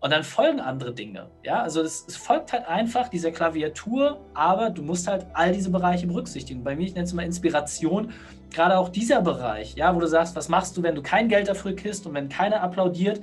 Und 0.00 0.12
dann 0.12 0.22
folgen 0.22 0.60
andere 0.60 0.94
Dinge. 0.94 1.28
Ja, 1.42 1.60
also 1.62 1.82
es, 1.82 2.04
es, 2.06 2.16
folgt 2.16 2.52
halt 2.52 2.68
einfach 2.68 3.08
dieser 3.08 3.32
Klaviatur, 3.32 4.20
aber 4.32 4.70
du 4.70 4.82
musst 4.82 5.08
halt 5.08 5.26
all 5.34 5.52
diese 5.52 5.70
Bereiche 5.70 6.06
berücksichtigen. 6.06 6.62
Bei 6.62 6.76
mir, 6.76 6.84
ich 6.86 6.94
nenne 6.94 7.04
es 7.04 7.12
mal 7.12 7.24
Inspiration, 7.24 8.12
gerade 8.50 8.78
auch 8.78 8.90
dieser 8.90 9.22
Bereich, 9.22 9.74
ja, 9.74 9.94
wo 9.94 9.98
du 9.98 10.06
sagst, 10.06 10.36
was 10.36 10.48
machst 10.48 10.76
du, 10.76 10.84
wenn 10.84 10.94
du 10.94 11.02
kein 11.02 11.28
Geld 11.28 11.48
dafür 11.48 11.74
kriegst 11.74 12.06
und 12.06 12.14
wenn 12.14 12.28
keiner 12.28 12.62
applaudiert, 12.62 13.20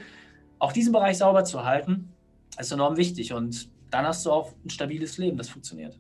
auch 0.59 0.73
diesen 0.73 0.91
Bereich 0.91 1.17
sauber 1.17 1.45
zu 1.45 1.63
halten, 1.63 2.09
ist 2.59 2.73
enorm 2.73 2.97
wichtig. 2.97 3.31
Und 3.31 3.69
dann 3.89 4.05
hast 4.05 4.25
du 4.25 4.31
auch 4.31 4.51
ein 4.65 4.69
stabiles 4.69 5.17
Leben, 5.17 5.37
das 5.37 5.47
funktioniert. 5.47 5.97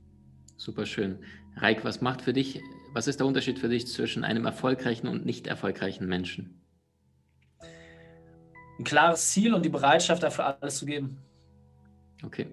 Super 0.57 0.85
schön. 0.85 1.19
Reik, 1.55 1.85
was 1.85 2.01
macht 2.01 2.21
für 2.21 2.33
dich, 2.33 2.61
was 2.93 3.07
ist 3.07 3.21
der 3.21 3.27
Unterschied 3.27 3.59
für 3.59 3.69
dich 3.69 3.87
zwischen 3.87 4.25
einem 4.25 4.45
erfolgreichen 4.45 5.07
und 5.07 5.25
nicht 5.25 5.47
erfolgreichen 5.47 6.05
Menschen? 6.05 6.64
Ein 8.79 8.83
klares 8.83 9.31
Ziel 9.31 9.53
und 9.53 9.63
die 9.63 9.69
Bereitschaft 9.69 10.23
dafür 10.23 10.57
alles 10.61 10.77
zu 10.77 10.85
geben. 10.85 11.17
Okay. 12.23 12.47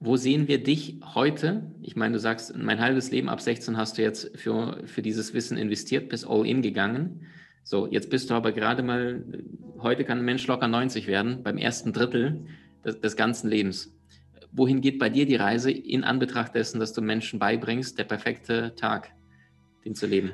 Wo 0.00 0.16
sehen 0.16 0.48
wir 0.48 0.62
dich 0.62 1.00
heute? 1.14 1.62
Ich 1.80 1.96
meine, 1.96 2.14
du 2.14 2.20
sagst, 2.20 2.56
mein 2.56 2.80
halbes 2.80 3.10
Leben 3.10 3.28
ab 3.28 3.40
16 3.40 3.76
hast 3.76 3.96
du 3.96 4.02
jetzt 4.02 4.36
für, 4.36 4.82
für 4.86 5.00
dieses 5.00 5.32
Wissen 5.32 5.56
investiert, 5.56 6.10
bist 6.10 6.26
all 6.28 6.46
in 6.46 6.60
gegangen. 6.60 7.26
So, 7.62 7.86
jetzt 7.86 8.10
bist 8.10 8.28
du 8.28 8.34
aber 8.34 8.52
gerade 8.52 8.82
mal, 8.82 9.24
heute 9.78 10.04
kann 10.04 10.18
ein 10.18 10.24
Mensch 10.24 10.46
locker 10.46 10.68
90 10.68 11.06
werden, 11.06 11.42
beim 11.42 11.56
ersten 11.56 11.94
Drittel 11.94 12.44
des, 12.84 13.00
des 13.00 13.16
ganzen 13.16 13.48
Lebens. 13.48 13.96
Wohin 14.52 14.82
geht 14.82 14.98
bei 14.98 15.08
dir 15.08 15.24
die 15.24 15.36
Reise 15.36 15.70
in 15.70 16.04
Anbetracht 16.04 16.54
dessen, 16.54 16.78
dass 16.80 16.92
du 16.92 17.00
Menschen 17.00 17.38
beibringst, 17.38 17.98
der 17.98 18.04
perfekte 18.04 18.74
Tag, 18.76 19.12
den 19.84 19.94
zu 19.94 20.06
leben? 20.06 20.32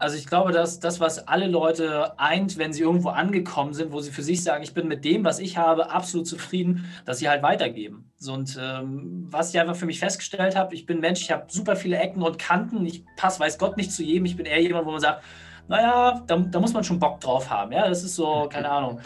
Also 0.00 0.16
ich 0.16 0.26
glaube, 0.26 0.52
dass 0.52 0.78
das, 0.78 1.00
was 1.00 1.26
alle 1.26 1.48
Leute 1.48 2.18
eint, 2.20 2.56
wenn 2.56 2.72
sie 2.72 2.82
irgendwo 2.82 3.08
angekommen 3.08 3.74
sind, 3.74 3.92
wo 3.92 4.00
sie 4.00 4.12
für 4.12 4.22
sich 4.22 4.44
sagen, 4.44 4.62
ich 4.62 4.72
bin 4.72 4.86
mit 4.86 5.04
dem, 5.04 5.24
was 5.24 5.40
ich 5.40 5.58
habe, 5.58 5.90
absolut 5.90 6.28
zufrieden, 6.28 6.88
dass 7.04 7.18
sie 7.18 7.28
halt 7.28 7.42
weitergeben. 7.42 8.08
So, 8.16 8.32
und 8.32 8.56
ähm, 8.60 9.26
was 9.28 9.52
ich 9.52 9.60
einfach 9.60 9.74
für 9.74 9.86
mich 9.86 9.98
festgestellt 9.98 10.54
habe, 10.54 10.74
ich 10.74 10.86
bin 10.86 11.00
Mensch, 11.00 11.22
ich 11.22 11.32
habe 11.32 11.46
super 11.48 11.74
viele 11.74 11.98
Ecken 11.98 12.22
und 12.22 12.38
Kanten, 12.38 12.86
ich 12.86 13.04
passe, 13.16 13.40
weiß 13.40 13.58
Gott, 13.58 13.76
nicht 13.76 13.90
zu 13.90 14.04
jedem. 14.04 14.24
Ich 14.26 14.36
bin 14.36 14.46
eher 14.46 14.62
jemand, 14.62 14.86
wo 14.86 14.92
man 14.92 15.00
sagt, 15.00 15.24
naja, 15.66 16.22
da, 16.26 16.36
da 16.36 16.60
muss 16.60 16.72
man 16.72 16.84
schon 16.84 17.00
Bock 17.00 17.20
drauf 17.20 17.50
haben. 17.50 17.72
Ja, 17.72 17.88
das 17.88 18.04
ist 18.04 18.14
so, 18.14 18.48
keine 18.50 18.70
Ahnung. 18.70 19.00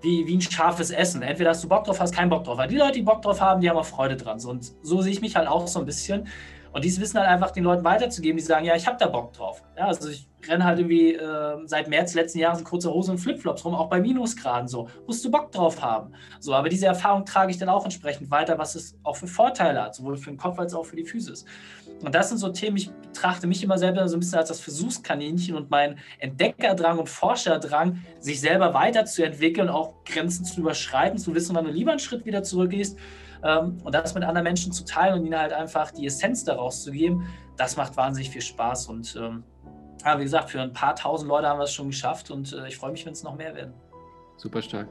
Wie, 0.00 0.26
wie 0.26 0.36
ein 0.36 0.40
scharfes 0.40 0.90
Essen. 0.90 1.22
Entweder 1.22 1.50
hast 1.50 1.64
du 1.64 1.68
Bock 1.68 1.84
drauf, 1.84 1.98
hast 1.98 2.14
keinen 2.14 2.30
Bock 2.30 2.44
drauf. 2.44 2.58
Weil 2.58 2.68
die 2.68 2.76
Leute, 2.76 2.92
die 2.92 3.02
Bock 3.02 3.22
drauf 3.22 3.40
haben, 3.40 3.60
die 3.60 3.68
haben 3.68 3.76
auch 3.76 3.84
Freude 3.84 4.16
dran. 4.16 4.38
So, 4.38 4.50
und 4.50 4.72
so 4.82 5.02
sehe 5.02 5.12
ich 5.12 5.20
mich 5.20 5.34
halt 5.34 5.48
auch 5.48 5.66
so 5.66 5.80
ein 5.80 5.86
bisschen. 5.86 6.28
Und 6.72 6.84
dieses 6.84 7.00
Wissen 7.00 7.18
halt 7.18 7.28
einfach 7.28 7.50
den 7.52 7.64
Leuten 7.64 7.84
weiterzugeben, 7.84 8.36
die 8.36 8.42
sagen, 8.42 8.66
ja, 8.66 8.76
ich 8.76 8.86
habe 8.86 8.98
da 8.98 9.06
Bock 9.06 9.32
drauf. 9.32 9.62
Ja, 9.76 9.86
also 9.86 10.10
ich 10.10 10.28
renne 10.48 10.64
halt 10.64 10.78
irgendwie 10.78 11.14
äh, 11.14 11.56
seit 11.66 11.88
März 11.88 12.14
letzten 12.14 12.38
Jahres 12.38 12.58
in 12.60 12.64
kurzer 12.64 12.92
Hose 12.92 13.12
und 13.12 13.18
Flipflops 13.18 13.64
rum, 13.64 13.74
auch 13.74 13.88
bei 13.88 14.00
Minusgraden 14.00 14.68
so. 14.68 14.88
Musst 15.06 15.24
du 15.24 15.30
Bock 15.30 15.52
drauf 15.52 15.82
haben. 15.82 16.12
So, 16.40 16.54
aber 16.54 16.68
diese 16.68 16.86
Erfahrung 16.86 17.24
trage 17.24 17.50
ich 17.50 17.58
dann 17.58 17.68
auch 17.68 17.84
entsprechend 17.84 18.30
weiter, 18.30 18.58
was 18.58 18.74
es 18.74 18.96
auch 19.02 19.16
für 19.16 19.26
Vorteile 19.26 19.82
hat, 19.82 19.94
sowohl 19.94 20.16
für 20.16 20.30
den 20.30 20.38
Kopf 20.38 20.58
als 20.58 20.74
auch 20.74 20.84
für 20.84 20.96
die 20.96 21.04
Physis. 21.04 21.44
Und 22.02 22.14
das 22.14 22.28
sind 22.28 22.38
so 22.38 22.50
Themen, 22.50 22.76
ich 22.76 22.90
betrachte 22.90 23.46
mich 23.46 23.62
immer 23.62 23.78
selber 23.78 24.06
so 24.08 24.16
ein 24.16 24.20
bisschen 24.20 24.38
als 24.38 24.48
das 24.48 24.60
Versuchskaninchen 24.60 25.56
und 25.56 25.70
mein 25.70 25.98
Entdeckerdrang 26.18 26.98
und 26.98 27.08
Forscherdrang, 27.08 28.02
sich 28.20 28.40
selber 28.40 28.74
weiterzuentwickeln, 28.74 29.68
auch 29.68 29.94
Grenzen 30.04 30.44
zu 30.44 30.60
überschreiten, 30.60 31.18
zu 31.18 31.34
wissen, 31.34 31.56
wann 31.56 31.64
du 31.64 31.70
lieber 31.70 31.92
einen 31.92 32.00
Schritt 32.00 32.26
wieder 32.26 32.42
zurückgehst 32.42 32.98
ähm, 33.42 33.78
und 33.82 33.94
das 33.94 34.14
mit 34.14 34.24
anderen 34.24 34.44
Menschen 34.44 34.72
zu 34.72 34.84
teilen 34.84 35.20
und 35.20 35.26
ihnen 35.26 35.38
halt 35.38 35.52
einfach 35.52 35.90
die 35.90 36.06
Essenz 36.06 36.44
daraus 36.44 36.82
zu 36.82 36.92
geben, 36.92 37.26
das 37.56 37.76
macht 37.76 37.96
wahnsinnig 37.96 38.30
viel 38.30 38.42
Spaß 38.42 38.86
und 38.88 39.16
ähm, 39.18 39.44
ja, 40.06 40.18
wie 40.20 40.22
gesagt, 40.22 40.50
für 40.50 40.60
ein 40.60 40.72
paar 40.72 40.94
tausend 40.94 41.28
Leute 41.28 41.48
haben 41.48 41.58
wir 41.58 41.64
es 41.64 41.74
schon 41.74 41.88
geschafft 41.88 42.30
und 42.30 42.52
äh, 42.52 42.68
ich 42.68 42.76
freue 42.76 42.92
mich, 42.92 43.04
wenn 43.04 43.12
es 43.12 43.24
noch 43.24 43.36
mehr 43.36 43.54
werden. 43.56 43.74
Super 44.36 44.62
stark. 44.62 44.86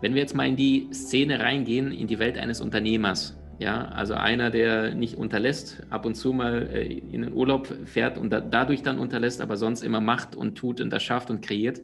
Wenn 0.00 0.14
wir 0.14 0.22
jetzt 0.22 0.34
mal 0.34 0.48
in 0.48 0.56
die 0.56 0.88
Szene 0.92 1.38
reingehen, 1.38 1.92
in 1.92 2.06
die 2.06 2.18
Welt 2.18 2.38
eines 2.38 2.62
Unternehmers, 2.62 3.38
ja, 3.58 3.86
also 3.88 4.14
einer, 4.14 4.50
der 4.50 4.94
nicht 4.94 5.16
unterlässt, 5.16 5.82
ab 5.90 6.06
und 6.06 6.14
zu 6.14 6.32
mal 6.32 6.68
äh, 6.72 6.82
in 6.86 7.22
den 7.22 7.32
Urlaub 7.34 7.68
fährt 7.84 8.16
und 8.16 8.30
da, 8.30 8.40
dadurch 8.40 8.82
dann 8.82 8.98
unterlässt, 8.98 9.42
aber 9.42 9.58
sonst 9.58 9.82
immer 9.82 10.00
macht 10.00 10.34
und 10.34 10.56
tut 10.56 10.80
und 10.80 10.88
das 10.90 11.02
schafft 11.02 11.30
und 11.30 11.42
kreiert. 11.44 11.82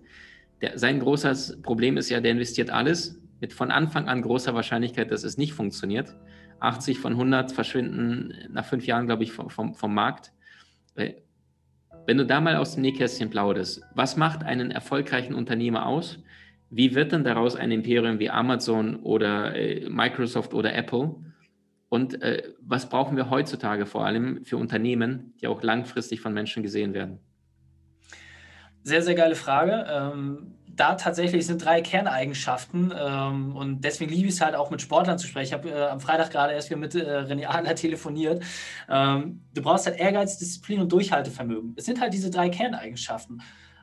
Der, 0.63 0.79
sein 0.79 1.01
großes 1.01 1.61
Problem 1.63 1.99
ist 1.99 2.09
ja, 2.09 2.21
der 2.21 2.33
investiert 2.33 2.71
alles 2.71 3.21
mit 3.41 3.53
von 3.53 3.71
Anfang 3.71 4.09
an 4.09 4.23
großer 4.23 4.55
Wahrscheinlichkeit, 4.55 5.11
dass 5.11 5.23
es 5.25 5.37
nicht 5.37 5.53
funktioniert. 5.53 6.17
80 6.61 6.99
von 6.99 7.13
100 7.13 7.53
verschwinden 7.53 8.35
nach 8.51 8.65
fünf 8.65 8.87
Jahren, 8.87 9.07
glaube 9.07 9.23
ich, 9.23 9.33
vom, 9.33 9.51
vom 9.51 9.95
Markt. 9.95 10.33
Wenn 12.07 12.19
du 12.19 12.27
da 12.27 12.41
mal 12.41 12.57
aus 12.57 12.75
dem 12.75 12.83
Nähkästchen 12.83 13.31
plauderst, 13.31 13.83
was 13.95 14.17
macht 14.17 14.43
einen 14.43 14.71
erfolgreichen 14.71 15.35
Unternehmer 15.35 15.87
aus? 15.87 16.19
Wie 16.71 16.95
wird 16.95 17.13
denn 17.13 17.25
daraus 17.25 17.57
ein 17.57 17.71
Imperium 17.71 18.19
wie 18.19 18.31
Amazon 18.31 18.97
oder 18.97 19.55
äh, 19.55 19.89
Microsoft 19.89 20.55
oder 20.55 20.75
Apple? 20.75 21.17
Und 21.89 22.23
äh, 22.23 22.53
was 22.61 22.89
brauchen 22.89 23.17
wir 23.17 23.31
heutzutage 23.31 23.87
vor 23.87 24.07
allem 24.07 24.45
für 24.45 24.57
Unternehmen, 24.57 25.35
die 25.41 25.49
auch 25.49 25.63
langfristig 25.63 26.21
von 26.21 26.33
Menschen 26.33 26.63
gesehen 26.63 26.95
werden? 26.95 27.19
Sehr, 28.83 29.03
sehr 29.03 29.15
geile 29.15 29.35
Frage. 29.37 29.87
Ähm, 29.89 30.55
da 30.81 30.95
tatsächlich 30.95 31.47
sind 31.47 31.63
drei 31.63 31.83
Kerneigenschaften 31.83 32.93
ähm, 32.99 33.55
und 33.55 33.83
deswegen 33.83 34.11
liebe 34.11 34.29
ich 34.29 34.35
es 34.35 34.41
halt 34.41 34.55
auch 34.55 34.71
mit 34.71 34.81
Sportlern 34.81 35.19
zu 35.19 35.27
sprechen. 35.27 35.49
Ich 35.49 35.53
habe 35.53 35.71
äh, 35.71 35.89
am 35.89 36.01
Freitag 36.01 36.31
gerade 36.31 36.55
erst 36.55 36.71
wieder 36.71 36.81
mit 36.81 36.95
äh, 36.95 37.01
René 37.01 37.47
Adler 37.47 37.75
telefoniert. 37.75 38.43
Ähm, 38.89 39.43
du 39.55 39.61
brauchst 39.63 39.87
halt 39.87 39.99
Ehrgeiz, 39.99 40.39
Disziplin 40.39 40.81
und 40.81 40.91
Durchhaltevermögen. 40.91 41.75
Es 41.77 41.85
sind 41.85 42.01
halt 42.01 42.15
diese 42.15 42.31
drei 42.31 42.49
Kerneigenschaften. 42.49 43.43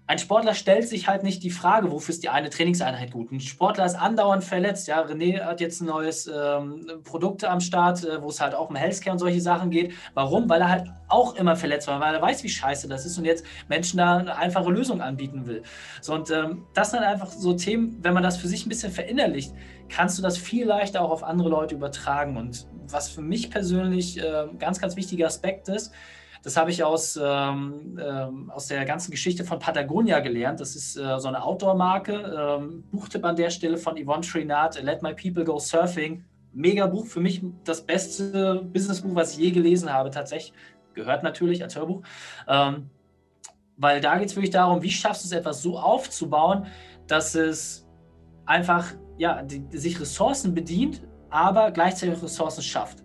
Ein 0.09 0.19
Sportler 0.19 0.53
stellt 0.53 0.87
sich 0.87 1.09
halt 1.09 1.23
nicht 1.23 1.43
die 1.43 1.49
Frage, 1.49 1.91
wofür 1.91 2.13
ist 2.13 2.23
die 2.23 2.29
eine 2.29 2.49
Trainingseinheit 2.49 3.11
gut. 3.11 3.29
Ein 3.29 3.41
Sportler 3.41 3.85
ist 3.85 3.95
andauernd 3.95 4.41
verletzt. 4.41 4.87
Ja, 4.87 5.01
René 5.01 5.43
hat 5.43 5.59
jetzt 5.59 5.81
ein 5.81 5.87
neues 5.87 6.31
ähm, 6.33 6.87
Produkt 7.03 7.43
am 7.43 7.59
Start, 7.59 8.05
äh, 8.05 8.21
wo 8.21 8.29
es 8.29 8.39
halt 8.39 8.55
auch 8.55 8.69
um 8.69 8.77
Healthcare 8.77 9.11
und 9.11 9.19
solche 9.19 9.41
Sachen 9.41 9.69
geht. 9.69 9.93
Warum? 10.13 10.47
Weil 10.47 10.61
er 10.61 10.69
halt 10.69 10.87
auch 11.09 11.35
immer 11.35 11.57
verletzt 11.57 11.89
war, 11.89 11.99
weil 11.99 12.15
er 12.15 12.21
weiß, 12.21 12.41
wie 12.45 12.49
scheiße 12.49 12.87
das 12.87 13.05
ist 13.05 13.17
und 13.17 13.25
jetzt 13.25 13.45
Menschen 13.67 13.97
da 13.97 14.17
eine 14.17 14.37
einfache 14.37 14.71
Lösung 14.71 15.01
anbieten 15.01 15.45
will. 15.45 15.61
So, 15.99 16.13
und 16.13 16.31
ähm, 16.31 16.65
das 16.73 16.91
sind 16.91 17.03
einfach 17.03 17.29
so 17.29 17.53
Themen, 17.53 17.97
wenn 18.01 18.13
man 18.13 18.23
das 18.23 18.37
für 18.37 18.47
sich 18.47 18.65
ein 18.65 18.69
bisschen 18.69 18.93
verinnerlicht, 18.93 19.53
kannst 19.89 20.17
du 20.17 20.21
das 20.21 20.37
viel 20.37 20.65
leichter 20.65 21.01
auch 21.01 21.11
auf 21.11 21.23
andere 21.23 21.49
Leute 21.49 21.75
übertragen. 21.75 22.37
Und 22.37 22.65
was 22.87 23.09
für 23.09 23.21
mich 23.21 23.51
persönlich 23.51 24.17
äh, 24.19 24.47
ganz, 24.57 24.79
ganz 24.79 24.95
wichtiger 24.95 25.27
Aspekt 25.27 25.67
ist, 25.67 25.91
Das 26.43 26.57
habe 26.57 26.71
ich 26.71 26.83
aus, 26.83 27.19
ähm, 27.21 27.99
ähm, 28.01 28.49
aus 28.51 28.67
der 28.67 28.85
ganzen 28.85 29.11
Geschichte 29.11 29.43
von 29.43 29.59
Patagonia 29.59 30.19
gelernt. 30.19 30.59
Das 30.59 30.75
ist 30.75 30.97
äh, 30.97 31.19
so 31.19 31.27
eine 31.27 31.43
Outdoor-Marke. 31.43 32.13
Ähm, 32.59 32.83
Buchtipp 32.91 33.25
an 33.25 33.35
der 33.35 33.49
Stelle 33.49 33.77
von 33.77 33.97
Yvonne 33.97 34.21
Trinat, 34.21 34.81
Let 34.81 35.01
My 35.01 35.13
People 35.13 35.43
Go 35.43 35.59
Surfing. 35.59 36.23
Mega 36.53 36.87
Buch, 36.87 37.05
für 37.05 37.19
mich 37.19 37.41
das 37.63 37.85
beste 37.85 38.63
Businessbuch, 38.73 39.13
was 39.13 39.33
ich 39.33 39.39
je 39.39 39.51
gelesen 39.51 39.91
habe, 39.91 40.09
tatsächlich. 40.09 40.53
Gehört 40.93 41.21
natürlich 41.23 41.61
als 41.61 41.75
Hörbuch. 41.75 42.01
Ähm, 42.47 42.89
weil 43.75 44.01
da 44.01 44.17
geht 44.17 44.29
es 44.29 44.35
wirklich 44.35 44.51
darum, 44.51 44.81
wie 44.81 44.89
schaffst 44.89 45.23
du 45.23 45.27
es 45.27 45.31
etwas 45.31 45.61
so 45.61 45.77
aufzubauen, 45.77 46.65
dass 47.05 47.35
es 47.35 47.85
einfach 48.45 48.93
ja, 49.17 49.41
die 49.41 49.65
sich 49.77 49.99
Ressourcen 49.99 50.53
bedient, 50.53 51.01
aber 51.29 51.71
gleichzeitig 51.71 52.21
Ressourcen 52.21 52.61
schafft. 52.61 53.03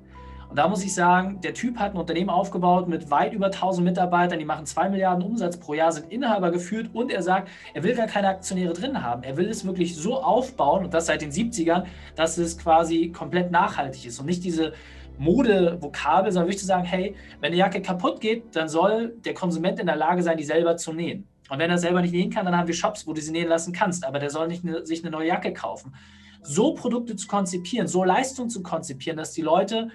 Und 0.53 0.59
da 0.59 0.69
muss 0.69 0.85
ich 0.85 0.93
sagen, 0.93 1.41
der 1.41 1.55
Typ 1.55 1.79
hat 1.79 1.95
ein 1.95 1.97
Unternehmen 1.97 2.29
aufgebaut 2.29 2.87
mit 2.87 3.11
weit 3.11 3.33
über 3.33 3.47
1000 3.47 3.87
Mitarbeitern, 3.87 4.39
die 4.39 4.45
machen 4.45 4.67
2 4.67 4.91
Milliarden 4.91 5.25
Umsatz 5.25 5.57
pro 5.57 5.73
Jahr, 5.73 5.91
sind 5.93 6.13
Inhaber 6.13 6.51
geführt 6.51 6.91
und 6.93 7.11
er 7.11 7.23
sagt, 7.23 7.49
er 7.73 7.83
will 7.83 7.95
gar 7.95 8.07
keine 8.07 8.29
Aktionäre 8.29 8.75
drin 8.75 9.03
haben. 9.03 9.23
Er 9.23 9.39
will 9.39 9.49
es 9.49 9.65
wirklich 9.65 9.97
so 9.97 10.23
aufbauen 10.23 10.85
und 10.85 10.93
das 10.93 11.07
seit 11.07 11.23
den 11.23 11.33
70ern, 11.33 11.85
dass 12.17 12.37
es 12.37 12.59
quasi 12.59 13.09
komplett 13.09 13.51
nachhaltig 13.51 14.05
ist 14.05 14.21
und 14.21 14.27
nicht 14.27 14.45
diese 14.45 14.75
Modevokabel, 15.17 16.31
sondern 16.31 16.49
wirklich 16.49 16.61
zu 16.61 16.67
sagen, 16.67 16.85
hey, 16.85 17.17
wenn 17.41 17.47
eine 17.47 17.57
Jacke 17.57 17.81
kaputt 17.81 18.21
geht, 18.21 18.55
dann 18.55 18.69
soll 18.69 19.15
der 19.25 19.33
Konsument 19.33 19.81
in 19.81 19.87
der 19.87 19.97
Lage 19.97 20.23
sein, 20.23 20.37
die 20.37 20.45
selber 20.45 20.77
zu 20.77 20.93
nähen. 20.93 21.27
Und 21.49 21.61
wenn 21.61 21.71
er 21.71 21.79
selber 21.79 22.03
nicht 22.03 22.13
nähen 22.13 22.29
kann, 22.29 22.45
dann 22.45 22.59
haben 22.59 22.67
wir 22.67 22.75
Shops, 22.75 23.07
wo 23.07 23.15
du 23.15 23.23
sie 23.23 23.33
nähen 23.33 23.49
lassen 23.49 23.73
kannst, 23.73 24.05
aber 24.05 24.19
der 24.19 24.29
soll 24.29 24.49
nicht 24.49 24.65
ne, 24.65 24.85
sich 24.85 25.03
eine 25.03 25.13
neue 25.13 25.29
Jacke 25.29 25.55
kaufen. 25.55 25.95
So 26.43 26.75
Produkte 26.75 27.17
zu 27.17 27.27
konzipieren, 27.27 27.89
so 27.89 28.05
Leistung 28.05 28.51
zu 28.51 28.63
konzipieren, 28.63 29.17
dass 29.17 29.33
die 29.33 29.41
Leute 29.41 29.89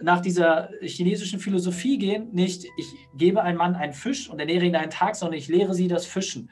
nach 0.00 0.20
dieser 0.20 0.70
chinesischen 0.80 1.40
Philosophie 1.40 1.98
gehen, 1.98 2.28
nicht 2.32 2.64
ich 2.76 2.86
gebe 3.16 3.42
einem 3.42 3.58
Mann 3.58 3.74
einen 3.74 3.92
Fisch 3.92 4.30
und 4.30 4.38
ernähre 4.38 4.64
ihn 4.64 4.76
einen 4.76 4.90
Tag, 4.90 5.16
sondern 5.16 5.38
ich 5.38 5.48
lehre 5.48 5.74
sie 5.74 5.88
das 5.88 6.06
Fischen. 6.06 6.50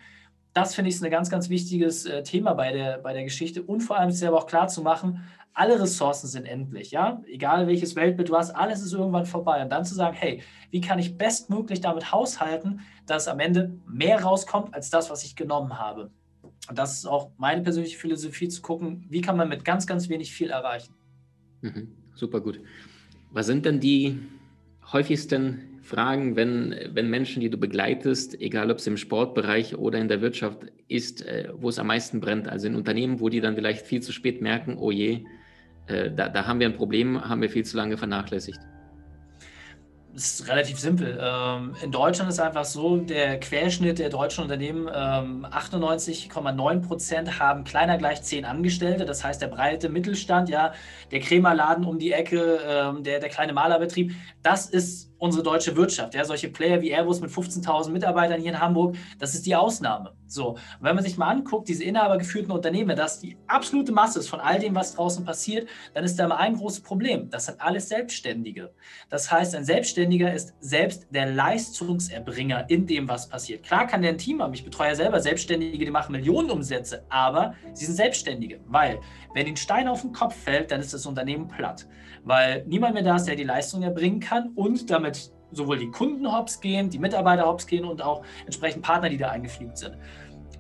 Das 0.52 0.74
finde 0.74 0.90
ich 0.90 1.00
ein 1.00 1.10
ganz, 1.10 1.30
ganz 1.30 1.48
wichtiges 1.48 2.06
äh, 2.06 2.22
Thema 2.22 2.54
bei 2.54 2.72
der, 2.72 2.98
bei 2.98 3.12
der 3.12 3.24
Geschichte 3.24 3.62
und 3.62 3.80
vor 3.80 3.98
allem 3.98 4.08
ist 4.08 4.22
aber 4.22 4.38
auch 4.38 4.46
klar 4.46 4.68
zu 4.68 4.82
machen, 4.82 5.22
alle 5.52 5.80
Ressourcen 5.80 6.26
sind 6.26 6.44
endlich, 6.44 6.90
ja, 6.90 7.22
egal 7.26 7.66
welches 7.66 7.96
Weltbild 7.96 8.28
du 8.28 8.36
hast, 8.36 8.50
alles 8.50 8.82
ist 8.82 8.92
irgendwann 8.92 9.24
vorbei 9.24 9.62
und 9.62 9.70
dann 9.70 9.86
zu 9.86 9.94
sagen, 9.94 10.14
hey, 10.14 10.42
wie 10.70 10.82
kann 10.82 10.98
ich 10.98 11.16
bestmöglich 11.16 11.80
damit 11.80 12.12
haushalten, 12.12 12.80
dass 13.06 13.26
am 13.26 13.40
Ende 13.40 13.78
mehr 13.86 14.22
rauskommt 14.22 14.74
als 14.74 14.90
das, 14.90 15.08
was 15.08 15.24
ich 15.24 15.34
genommen 15.34 15.78
habe. 15.78 16.10
Und 16.68 16.78
das 16.78 16.98
ist 16.98 17.06
auch 17.06 17.30
meine 17.38 17.62
persönliche 17.62 17.96
Philosophie 17.96 18.48
zu 18.48 18.60
gucken, 18.60 19.06
wie 19.08 19.22
kann 19.22 19.36
man 19.36 19.48
mit 19.48 19.64
ganz, 19.64 19.86
ganz 19.86 20.10
wenig 20.10 20.32
viel 20.32 20.50
erreichen. 20.50 20.94
Mhm, 21.62 21.88
super 22.14 22.40
gut. 22.40 22.60
Was 23.36 23.44
sind 23.44 23.66
denn 23.66 23.80
die 23.80 24.18
häufigsten 24.94 25.78
Fragen, 25.82 26.36
wenn, 26.36 26.74
wenn 26.94 27.10
Menschen, 27.10 27.42
die 27.42 27.50
du 27.50 27.58
begleitest, 27.58 28.40
egal 28.40 28.70
ob 28.70 28.78
es 28.78 28.86
im 28.86 28.96
Sportbereich 28.96 29.76
oder 29.76 29.98
in 29.98 30.08
der 30.08 30.22
Wirtschaft 30.22 30.60
ist, 30.88 31.20
äh, 31.20 31.50
wo 31.54 31.68
es 31.68 31.78
am 31.78 31.88
meisten 31.88 32.20
brennt? 32.20 32.48
Also 32.48 32.66
in 32.66 32.74
Unternehmen, 32.74 33.20
wo 33.20 33.28
die 33.28 33.42
dann 33.42 33.54
vielleicht 33.54 33.86
viel 33.86 34.00
zu 34.00 34.10
spät 34.10 34.40
merken, 34.40 34.78
oh 34.78 34.90
je, 34.90 35.24
äh, 35.86 36.10
da, 36.10 36.30
da 36.30 36.46
haben 36.46 36.60
wir 36.60 36.66
ein 36.66 36.76
Problem, 36.76 37.28
haben 37.28 37.42
wir 37.42 37.50
viel 37.50 37.66
zu 37.66 37.76
lange 37.76 37.98
vernachlässigt 37.98 38.58
ist 40.16 40.48
relativ 40.48 40.78
simpel. 40.80 41.18
Ähm, 41.20 41.76
in 41.82 41.92
Deutschland 41.92 42.30
ist 42.30 42.40
einfach 42.40 42.64
so, 42.64 42.96
der 42.96 43.38
Querschnitt 43.38 43.98
der 43.98 44.08
deutschen 44.08 44.42
Unternehmen, 44.42 44.88
98,9 44.88 46.72
ähm, 46.72 46.82
Prozent 46.82 47.38
haben 47.38 47.64
kleiner 47.64 47.98
gleich 47.98 48.22
10 48.22 48.44
Angestellte. 48.44 49.04
Das 49.04 49.22
heißt, 49.22 49.42
der 49.42 49.48
breite 49.48 49.88
Mittelstand, 49.88 50.48
ja, 50.48 50.72
der 51.10 51.20
Krämerladen 51.20 51.84
um 51.84 51.98
die 51.98 52.12
Ecke, 52.12 52.60
ähm, 52.66 53.02
der, 53.04 53.20
der 53.20 53.28
kleine 53.28 53.52
Malerbetrieb, 53.52 54.14
das 54.42 54.66
ist 54.66 55.12
unsere 55.18 55.42
deutsche 55.42 55.76
Wirtschaft. 55.76 56.14
Ja, 56.14 56.24
solche 56.24 56.48
Player 56.48 56.80
wie 56.80 56.90
Airbus 56.90 57.20
mit 57.20 57.30
15.000 57.30 57.90
Mitarbeitern 57.90 58.40
hier 58.40 58.52
in 58.52 58.60
Hamburg, 58.60 58.96
das 59.18 59.34
ist 59.34 59.46
die 59.46 59.54
Ausnahme. 59.54 60.12
So, 60.28 60.50
und 60.50 60.60
wenn 60.80 60.94
man 60.94 61.04
sich 61.04 61.16
mal 61.16 61.30
anguckt, 61.30 61.68
diese 61.68 61.84
inhabergeführten 61.84 62.50
Unternehmen, 62.50 62.96
das 62.96 63.20
die 63.20 63.36
absolute 63.46 63.92
Masse 63.92 64.18
ist 64.18 64.28
von 64.28 64.40
all 64.40 64.58
dem, 64.58 64.74
was 64.74 64.94
draußen 64.94 65.24
passiert, 65.24 65.68
dann 65.94 66.04
ist 66.04 66.18
da 66.18 66.24
immer 66.24 66.38
ein 66.38 66.56
großes 66.56 66.80
Problem. 66.80 67.30
Das 67.30 67.46
sind 67.46 67.60
alles 67.60 67.88
Selbstständige. 67.88 68.72
Das 69.08 69.30
heißt, 69.30 69.54
ein 69.54 69.64
Selbstständiger 69.64 70.32
ist 70.32 70.54
selbst 70.60 71.06
der 71.10 71.26
Leistungserbringer 71.26 72.68
in 72.68 72.86
dem, 72.86 73.08
was 73.08 73.28
passiert. 73.28 73.62
Klar 73.62 73.86
kann 73.86 74.02
der 74.02 74.12
ein 74.12 74.18
Team 74.18 74.42
haben. 74.42 74.52
Ich 74.54 74.64
betreue 74.64 74.88
ja 74.88 74.94
selber 74.94 75.20
Selbstständige, 75.20 75.84
die 75.84 75.90
machen 75.90 76.12
Millionen 76.12 76.50
Umsätze, 76.50 77.04
aber 77.08 77.54
sie 77.72 77.86
sind 77.86 77.94
Selbstständige, 77.94 78.60
weil 78.66 78.98
wenn 79.34 79.46
ein 79.46 79.56
Stein 79.56 79.86
auf 79.86 80.02
den 80.02 80.12
Kopf 80.12 80.34
fällt, 80.34 80.70
dann 80.70 80.80
ist 80.80 80.92
das 80.92 81.06
Unternehmen 81.06 81.46
platt 81.48 81.86
weil 82.26 82.64
niemand 82.66 82.94
mehr 82.94 83.04
da 83.04 83.14
ist, 83.16 83.28
der 83.28 83.36
die 83.36 83.44
Leistung 83.44 83.82
erbringen 83.84 84.18
kann 84.18 84.50
und 84.56 84.90
damit 84.90 85.05
sowohl 85.52 85.78
die 85.78 85.90
Kunden 85.90 86.30
hops 86.30 86.60
gehen, 86.60 86.90
die 86.90 86.98
Mitarbeiter 86.98 87.46
hops 87.46 87.66
gehen 87.66 87.84
und 87.84 88.02
auch 88.02 88.22
entsprechend 88.44 88.82
Partner, 88.82 89.08
die 89.08 89.16
da 89.16 89.30
eingefliegt 89.30 89.78
sind. 89.78 89.96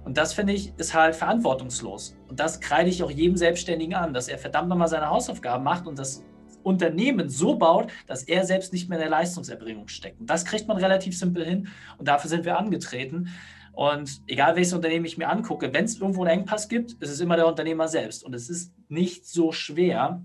Und 0.04 0.16
das 0.16 0.32
finde 0.32 0.52
ich 0.52 0.72
ist 0.76 0.94
halt 0.94 1.16
verantwortungslos. 1.16 2.16
Und 2.28 2.38
das 2.38 2.60
kreide 2.60 2.88
ich 2.88 3.02
auch 3.02 3.10
jedem 3.10 3.36
Selbstständigen 3.36 3.94
an, 3.94 4.14
dass 4.14 4.28
er 4.28 4.38
verdammt 4.38 4.68
nochmal 4.68 4.88
seine 4.88 5.10
Hausaufgaben 5.10 5.64
macht 5.64 5.86
und 5.86 5.98
das 5.98 6.22
Unternehmen 6.62 7.28
so 7.28 7.56
baut, 7.56 7.92
dass 8.06 8.22
er 8.24 8.44
selbst 8.44 8.72
nicht 8.72 8.88
mehr 8.88 8.98
in 8.98 9.02
der 9.02 9.10
Leistungserbringung 9.10 9.88
steckt. 9.88 10.20
Und 10.20 10.30
das 10.30 10.44
kriegt 10.44 10.68
man 10.68 10.76
relativ 10.76 11.18
simpel 11.18 11.44
hin 11.44 11.68
und 11.98 12.08
dafür 12.08 12.30
sind 12.30 12.44
wir 12.44 12.58
angetreten. 12.58 13.28
Und 13.72 14.22
egal 14.26 14.56
welches 14.56 14.72
Unternehmen 14.72 15.04
ich 15.04 15.18
mir 15.18 15.28
angucke, 15.28 15.72
wenn 15.74 15.84
es 15.84 16.00
irgendwo 16.00 16.22
einen 16.22 16.40
Engpass 16.40 16.68
gibt, 16.68 16.92
ist 16.94 17.10
es 17.10 17.20
immer 17.20 17.36
der 17.36 17.46
Unternehmer 17.46 17.88
selbst. 17.88 18.24
Und 18.24 18.34
es 18.34 18.48
ist 18.48 18.72
nicht 18.88 19.26
so 19.26 19.52
schwer, 19.52 20.24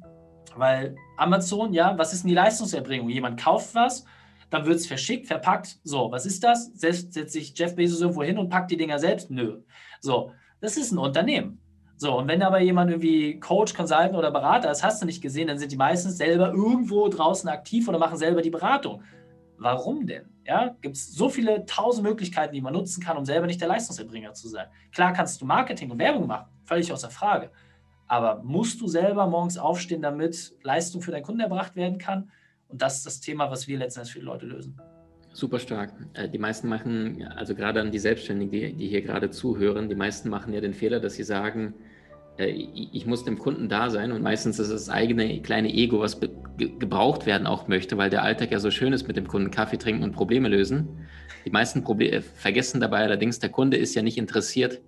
weil 0.55 0.95
Amazon, 1.17 1.73
ja, 1.73 1.97
was 1.97 2.13
ist 2.13 2.23
denn 2.23 2.29
die 2.29 2.35
Leistungserbringung? 2.35 3.09
Jemand 3.09 3.39
kauft 3.39 3.75
was, 3.75 4.05
dann 4.49 4.65
wird 4.65 4.77
es 4.77 4.87
verschickt, 4.87 5.27
verpackt. 5.27 5.79
So, 5.83 6.11
was 6.11 6.25
ist 6.25 6.43
das? 6.43 6.71
Setzt, 6.73 7.13
setzt 7.13 7.33
sich 7.33 7.57
Jeff 7.57 7.75
Bezos 7.75 8.01
irgendwo 8.01 8.23
hin 8.23 8.37
und 8.37 8.49
packt 8.49 8.71
die 8.71 8.77
Dinger 8.77 8.99
selbst? 8.99 9.31
Nö. 9.31 9.61
So, 10.01 10.31
das 10.59 10.77
ist 10.77 10.91
ein 10.91 10.97
Unternehmen. 10.97 11.59
So, 11.97 12.17
und 12.17 12.27
wenn 12.27 12.41
aber 12.41 12.59
jemand 12.59 12.89
irgendwie 12.89 13.39
Coach, 13.39 13.73
Consultant 13.75 14.15
oder 14.15 14.31
Berater 14.31 14.71
ist, 14.71 14.83
hast 14.83 15.01
du 15.01 15.05
nicht 15.05 15.21
gesehen, 15.21 15.47
dann 15.47 15.59
sind 15.59 15.71
die 15.71 15.77
meistens 15.77 16.17
selber 16.17 16.49
irgendwo 16.49 17.07
draußen 17.07 17.47
aktiv 17.47 17.87
oder 17.87 17.99
machen 17.99 18.17
selber 18.17 18.41
die 18.41 18.49
Beratung. 18.49 19.03
Warum 19.57 20.07
denn? 20.07 20.25
Ja, 20.43 20.75
gibt 20.81 20.95
es 20.95 21.13
so 21.13 21.29
viele 21.29 21.63
tausend 21.67 22.07
Möglichkeiten, 22.07 22.55
die 22.55 22.61
man 22.61 22.73
nutzen 22.73 23.03
kann, 23.03 23.17
um 23.17 23.25
selber 23.25 23.45
nicht 23.45 23.61
der 23.61 23.67
Leistungserbringer 23.67 24.33
zu 24.33 24.49
sein. 24.49 24.65
Klar 24.91 25.13
kannst 25.13 25.39
du 25.39 25.45
Marketing 25.45 25.91
und 25.91 25.99
Werbung 25.99 26.25
machen, 26.25 26.47
völlig 26.65 26.91
außer 26.91 27.11
Frage. 27.11 27.51
Aber 28.11 28.43
musst 28.43 28.81
du 28.81 28.89
selber 28.89 29.25
morgens 29.27 29.57
aufstehen, 29.57 30.01
damit 30.01 30.53
Leistung 30.63 31.01
für 31.01 31.11
deinen 31.11 31.23
Kunden 31.23 31.39
erbracht 31.39 31.77
werden 31.77 31.97
kann? 31.97 32.29
Und 32.67 32.81
das 32.81 32.97
ist 32.97 33.05
das 33.05 33.21
Thema, 33.21 33.49
was 33.49 33.69
wir 33.69 33.77
letztendlich 33.77 34.11
für 34.11 34.19
die 34.19 34.25
Leute 34.25 34.45
lösen. 34.47 34.77
Super 35.31 35.59
stark. 35.59 35.93
Äh, 36.11 36.27
die 36.27 36.37
meisten 36.37 36.67
machen, 36.67 37.25
also 37.37 37.55
gerade 37.55 37.79
an 37.79 37.89
die 37.89 37.99
Selbstständigen, 37.99 38.51
die, 38.51 38.73
die 38.73 38.89
hier 38.89 39.01
gerade 39.01 39.29
zuhören, 39.29 39.87
die 39.87 39.95
meisten 39.95 40.27
machen 40.27 40.51
ja 40.51 40.59
den 40.59 40.73
Fehler, 40.73 40.99
dass 40.99 41.13
sie 41.13 41.23
sagen, 41.23 41.73
äh, 42.37 42.47
ich 42.47 43.05
muss 43.05 43.23
dem 43.23 43.39
Kunden 43.39 43.69
da 43.69 43.89
sein 43.89 44.11
und 44.11 44.21
meistens 44.21 44.59
ist 44.59 44.71
es 44.71 44.87
das 44.87 44.93
eigene 44.93 45.41
kleine 45.41 45.73
Ego, 45.73 46.01
was 46.01 46.19
gebraucht 46.57 47.25
werden 47.25 47.47
auch 47.47 47.69
möchte, 47.69 47.97
weil 47.97 48.09
der 48.09 48.23
Alltag 48.23 48.51
ja 48.51 48.59
so 48.59 48.71
schön 48.71 48.91
ist 48.91 49.07
mit 49.07 49.15
dem 49.15 49.29
Kunden, 49.29 49.51
Kaffee 49.51 49.77
trinken 49.77 50.03
und 50.03 50.11
Probleme 50.11 50.49
lösen. 50.49 51.07
Die 51.45 51.51
meisten 51.51 51.85
Proble 51.85 52.11
äh, 52.11 52.21
vergessen 52.21 52.81
dabei 52.81 53.03
allerdings, 53.03 53.39
der 53.39 53.51
Kunde 53.51 53.77
ist 53.77 53.95
ja 53.95 54.01
nicht 54.01 54.17
interessiert 54.17 54.81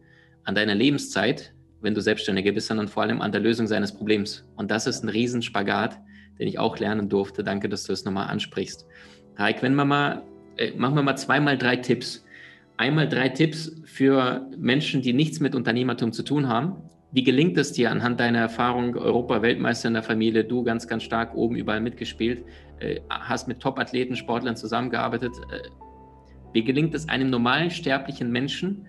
an 0.43 0.55
deiner 0.55 0.75
Lebenszeit, 0.75 1.53
wenn 1.83 1.93
du 1.93 2.01
Selbstständiger 2.01 2.51
bist, 2.53 2.67
sondern 2.67 2.87
vor 2.87 3.03
allem 3.03 3.21
an 3.21 3.31
der 3.31 3.41
Lösung 3.41 3.67
seines 3.67 3.93
Problems. 3.93 4.45
Und 4.55 4.71
das 4.71 4.87
ist 4.87 5.03
ein 5.03 5.09
Riesenspagat, 5.09 5.99
den 6.39 6.47
ich 6.47 6.57
auch 6.57 6.79
lernen 6.79 7.09
durfte. 7.09 7.43
Danke, 7.43 7.69
dass 7.69 7.83
du 7.83 7.93
es 7.93 8.05
nochmal 8.05 8.27
ansprichst. 8.29 8.87
Raik, 9.35 9.61
wenn 9.61 9.75
wir 9.75 9.85
mal, 9.85 10.23
äh, 10.57 10.71
machen 10.71 10.95
wir 10.95 11.03
mal 11.03 11.17
zweimal 11.17 11.57
drei 11.57 11.75
Tipps. 11.75 12.25
Einmal 12.77 13.07
drei 13.07 13.29
Tipps 13.29 13.71
für 13.85 14.47
Menschen, 14.57 15.01
die 15.01 15.13
nichts 15.13 15.39
mit 15.39 15.53
Unternehmertum 15.53 16.11
zu 16.11 16.23
tun 16.23 16.47
haben. 16.47 16.77
Wie 17.11 17.23
gelingt 17.23 17.57
es 17.57 17.73
dir 17.73 17.91
anhand 17.91 18.19
deiner 18.19 18.39
Erfahrung, 18.39 18.95
Europa-Weltmeister 18.95 19.89
in 19.89 19.93
der 19.93 20.03
Familie, 20.03 20.45
du 20.45 20.63
ganz, 20.63 20.87
ganz 20.87 21.03
stark 21.03 21.35
oben 21.35 21.55
überall 21.55 21.81
mitgespielt, 21.81 22.43
äh, 22.79 23.01
hast 23.09 23.47
mit 23.47 23.59
Top-Athleten, 23.59 24.15
Sportlern 24.15 24.55
zusammengearbeitet. 24.55 25.33
Äh, 25.51 25.67
wie 26.53 26.63
gelingt 26.63 26.95
es 26.95 27.09
einem 27.09 27.29
normalen 27.29 27.69
sterblichen 27.69 28.31
Menschen, 28.31 28.87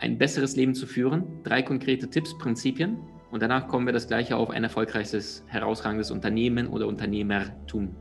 ein 0.00 0.18
besseres 0.18 0.56
Leben 0.56 0.74
zu 0.74 0.86
führen. 0.86 1.42
Drei 1.44 1.62
konkrete 1.62 2.08
Tipps, 2.08 2.36
Prinzipien. 2.38 2.98
Und 3.30 3.42
danach 3.42 3.68
kommen 3.68 3.86
wir 3.86 3.92
das 3.92 4.08
gleiche 4.08 4.36
auf 4.36 4.50
ein 4.50 4.64
erfolgreiches, 4.64 5.44
herausragendes 5.46 6.10
Unternehmen 6.10 6.66
oder 6.66 6.88
Unternehmertum. 6.88 7.94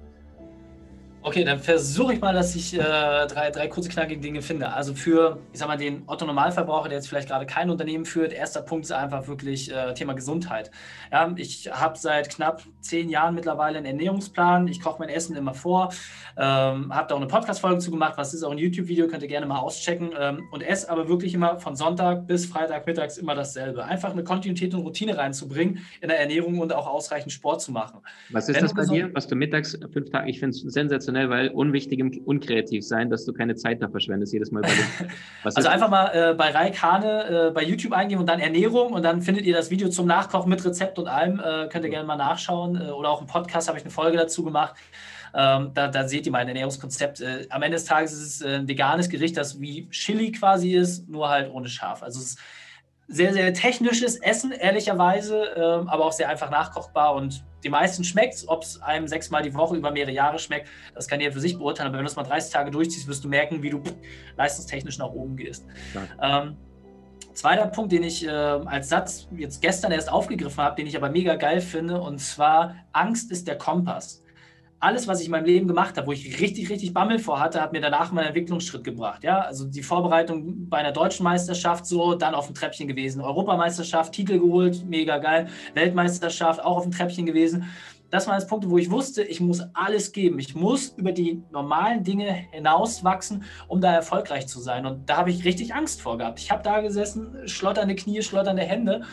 Okay, 1.22 1.44
dann 1.44 1.60
versuche 1.60 2.14
ich 2.14 2.22
mal, 2.22 2.34
dass 2.34 2.56
ich 2.56 2.74
äh, 2.74 2.80
drei, 2.80 3.52
drei 3.52 3.68
kurze, 3.68 3.90
knackige 3.90 4.22
Dinge 4.22 4.42
finde. 4.42 4.72
Also 4.72 4.94
für, 4.94 5.38
ich 5.52 5.60
sag 5.60 5.68
mal, 5.68 5.76
den 5.76 6.04
Otto-Normalverbraucher, 6.08 6.88
der 6.88 7.00
jetzt 7.00 7.10
vielleicht 7.10 7.28
gerade 7.28 7.46
kein 7.46 7.70
Unternehmen 7.70 8.06
führt, 8.06 8.32
erster 8.32 8.62
Punkt 8.62 8.86
ist 8.86 8.94
einfach 8.94 9.28
wirklich 9.28 9.70
äh, 9.70 9.94
Thema 9.94 10.14
Gesundheit. 10.14 10.72
Ja, 11.12 11.30
ich 11.36 11.70
habe 11.74 11.98
seit 11.98 12.30
knapp 12.30 12.64
zehn 12.80 13.10
Jahren 13.10 13.36
mittlerweile 13.36 13.80
einen 13.80 13.86
Ernährungsplan. 13.86 14.70
Ich 14.70 14.80
koche 14.80 15.00
mein 15.00 15.10
Essen 15.10 15.36
immer 15.36 15.54
vor, 15.54 15.90
ähm, 16.38 16.96
habe 16.96 17.10
da 17.10 17.16
auch 17.16 17.20
eine 17.20 17.28
Podcast-Folge 17.28 17.80
zu 17.80 17.92
gemacht. 17.92 18.14
Was 18.16 18.34
ist 18.34 18.44
auch 18.44 18.52
ein 18.52 18.58
YouTube-Video, 18.58 19.08
könnt 19.08 19.22
ihr 19.22 19.28
gerne 19.28 19.46
mal 19.46 19.60
auschecken. 19.60 20.12
Ähm, 20.18 20.48
und 20.54 20.62
esse 20.62 20.90
aber 20.90 21.10
wirklich 21.10 21.34
immer 21.34 21.60
von 21.60 21.76
Sonntag 21.76 22.28
bis 22.28 22.46
Freitag 22.46 22.88
mittags 22.88 23.18
immer 23.18 23.36
dasselbe. 23.36 23.84
Einfach 23.84 24.12
eine 24.12 24.24
Kontinuität 24.24 24.74
und 24.74 24.84
Routine 24.84 25.18
reinzubringen 25.18 25.86
in 26.00 26.08
der 26.08 26.18
Ernährung 26.18 26.60
und 26.60 26.72
auch 26.72 26.88
ausreichend 26.88 27.34
Sport 27.34 27.62
zu 27.62 27.74
machen. 27.74 28.00
Was 28.30 28.48
ist 28.48 28.56
Wenn 28.56 28.64
das 28.64 28.74
bei 28.74 28.86
dir, 28.86 29.14
was 29.14 29.28
du 29.28 29.36
mittags 29.36 29.78
fünf 29.92 30.10
Tage, 30.12 30.30
ich 30.30 30.40
finde 30.40 30.56
es 30.56 30.62
sensationell 30.62 31.09
sensationell, 31.10 31.30
weil 31.30 31.50
unwichtig 31.50 32.02
und 32.02 32.26
unkreativ 32.26 32.86
sein, 32.86 33.10
dass 33.10 33.26
du 33.26 33.34
keine 33.34 33.56
Zeit 33.56 33.82
da 33.82 33.90
verschwendest, 33.90 34.34
jedes 34.34 34.52
Mal. 34.52 34.64
also 35.44 35.70
einfach 35.70 35.90
mal 35.90 36.08
äh, 36.14 36.34
bei 36.34 36.52
Raik 36.52 36.82
Hane 36.82 37.48
äh, 37.48 37.52
bei 37.52 37.64
YouTube 37.64 37.94
eingeben 37.94 38.22
und 38.22 38.28
dann 38.28 38.40
Ernährung 38.40 38.94
und 38.94 39.04
dann 39.04 39.22
findet 39.22 39.46
ihr 39.46 39.56
das 39.56 39.70
Video 39.70 39.90
zum 39.90 40.08
Nachkochen 40.08 40.50
mit 40.50 40.64
Rezept 40.64 41.00
und 41.00 41.08
allem. 41.08 41.40
Äh, 41.40 41.68
könnt 41.70 41.86
ihr 41.86 41.92
gerne 41.92 42.08
mal 42.08 42.16
nachschauen. 42.16 42.76
Äh, 42.76 42.92
oder 42.92 43.10
auch 43.10 43.22
im 43.22 43.28
Podcast 43.28 43.68
habe 43.68 43.78
ich 43.78 43.84
eine 43.84 43.92
Folge 43.92 44.18
dazu 44.18 44.44
gemacht. 44.44 44.76
Ähm, 45.34 45.72
da, 45.76 45.88
da, 45.88 46.08
seht 46.08 46.26
ihr 46.26 46.32
mein 46.32 46.48
Ernährungskonzept. 46.48 47.22
Äh, 47.22 47.48
am 47.50 47.62
Ende 47.62 47.76
des 47.76 47.86
Tages 47.86 48.14
ist 48.14 48.20
es 48.20 48.42
äh, 48.42 48.56
ein 48.56 48.68
veganes 48.68 49.10
Gericht, 49.10 49.38
das 49.38 49.60
wie 49.62 49.88
Chili 49.90 50.32
quasi 50.32 50.72
ist, 50.72 51.08
nur 51.08 51.30
halt 51.30 51.52
ohne 51.52 51.70
Schaf. 51.70 52.02
Also 52.02 52.20
es 52.20 52.32
ist 52.32 52.40
sehr, 53.10 53.34
sehr 53.34 53.54
technisches 53.54 54.18
Essen, 54.18 54.52
ehrlicherweise, 54.52 55.44
ähm, 55.56 55.90
aber 55.90 56.06
auch 56.06 56.12
sehr 56.12 56.30
einfach 56.30 56.52
nachkochbar 56.52 57.16
und 57.16 57.44
die 57.64 57.70
meisten 57.70 58.04
schmeckt 58.04 58.36
es. 58.36 58.48
Ob 58.48 58.64
es 58.64 58.82
einem 58.82 59.08
sechsmal 59.08 59.42
die 59.42 59.54
Woche 59.54 59.76
über 59.76 59.92
mehrere 59.92 60.12
Jahre 60.12 60.40
schmeckt, 60.40 60.70
das 60.94 61.08
kann 61.08 61.20
ihr 61.20 61.34
für 61.34 61.40
sich 61.40 61.58
beurteilen. 61.58 61.88
Aber 61.88 61.98
wenn 61.98 62.06
du 62.06 62.12
es 62.12 62.16
mal 62.16 62.24
30 62.24 62.54
Tage 62.54 62.72
durchziehst, 62.72 63.08
wirst 63.08 63.24
du 63.24 63.28
merken, 63.28 63.62
wie 63.64 63.72
du 63.72 63.82
leistungstechnisch 64.38 65.00
nach 65.00 65.10
oben 65.10 65.36
gehst. 65.36 65.66
Ähm, 66.22 66.56
zweiter 67.34 67.66
Punkt, 67.68 67.92
den 67.92 68.04
ich 68.04 68.26
äh, 68.26 68.30
als 68.30 68.90
Satz 68.90 69.28
jetzt 69.36 69.62
gestern 69.62 69.92
erst 69.92 70.12
aufgegriffen 70.12 70.64
habe, 70.64 70.76
den 70.76 70.88
ich 70.88 70.96
aber 70.96 71.10
mega 71.10 71.36
geil 71.36 71.62
finde, 71.62 72.00
und 72.00 72.20
zwar: 72.20 72.76
Angst 72.94 73.32
ist 73.32 73.48
der 73.48 73.58
Kompass 73.58 74.24
alles, 74.80 75.08
was 75.08 75.20
ich 75.20 75.26
in 75.26 75.32
meinem 75.32 75.46
Leben 75.46 75.68
gemacht 75.68 75.98
habe, 75.98 76.08
wo 76.08 76.12
ich 76.12 76.40
richtig, 76.40 76.70
richtig 76.70 76.94
Bammel 76.94 77.20
vor 77.20 77.40
hatte, 77.40 77.62
hat 77.62 77.74
mir 77.74 77.82
danach 77.82 78.12
meinen 78.12 78.28
Entwicklungsschritt 78.28 78.84
gebracht. 78.84 79.24
Ja, 79.24 79.42
also 79.42 79.66
die 79.66 79.84
Vorbereitung 79.84 80.70
bei 80.70 80.78
einer 80.78 80.92
deutschen 80.92 81.24
Meisterschaft 81.24 81.86
so, 81.86 82.16
dann 82.16 82.34
auf 82.34 82.46
dem 82.46 82.56
Treppchen 82.56 82.88
gewesen. 82.88 83.22
Europameisterschaft, 83.22 84.14
Titel 84.14 84.40
geholt, 84.40 84.86
mega 84.88 85.18
geil. 85.18 85.50
Weltmeisterschaft, 85.74 86.64
auch 86.64 86.78
auf 86.78 86.84
dem 86.84 86.92
Treppchen 86.92 87.26
gewesen. 87.26 87.66
Das 88.10 88.26
waren 88.28 88.40
jetzt 88.40 88.50
Punkte, 88.50 88.70
wo 88.72 88.78
ich 88.78 88.90
wusste, 88.90 89.22
ich 89.22 89.40
muss 89.40 89.62
alles 89.74 90.12
geben. 90.14 90.40
Ich 90.40 90.56
muss 90.56 90.94
über 90.98 91.12
die 91.12 91.44
normalen 91.52 92.04
Dinge 92.04 92.32
hinauswachsen, 92.52 93.44
um 93.68 93.82
da 93.82 93.94
erfolgreich 93.94 94.48
zu 94.48 94.60
sein. 94.60 94.86
Und 94.86 95.10
da 95.10 95.18
habe 95.18 95.30
ich 95.30 95.46
richtig 95.46 95.76
Angst 95.76 96.02
vor 96.02 96.18
gehabt. 96.18 96.40
Ich 96.40 96.50
habe 96.50 96.64
da 96.64 96.82
gesessen, 96.82 97.48
schlotternde 97.48 97.96
Knie, 97.96 98.24
schlotternde 98.24 98.64
Hände 98.64 99.04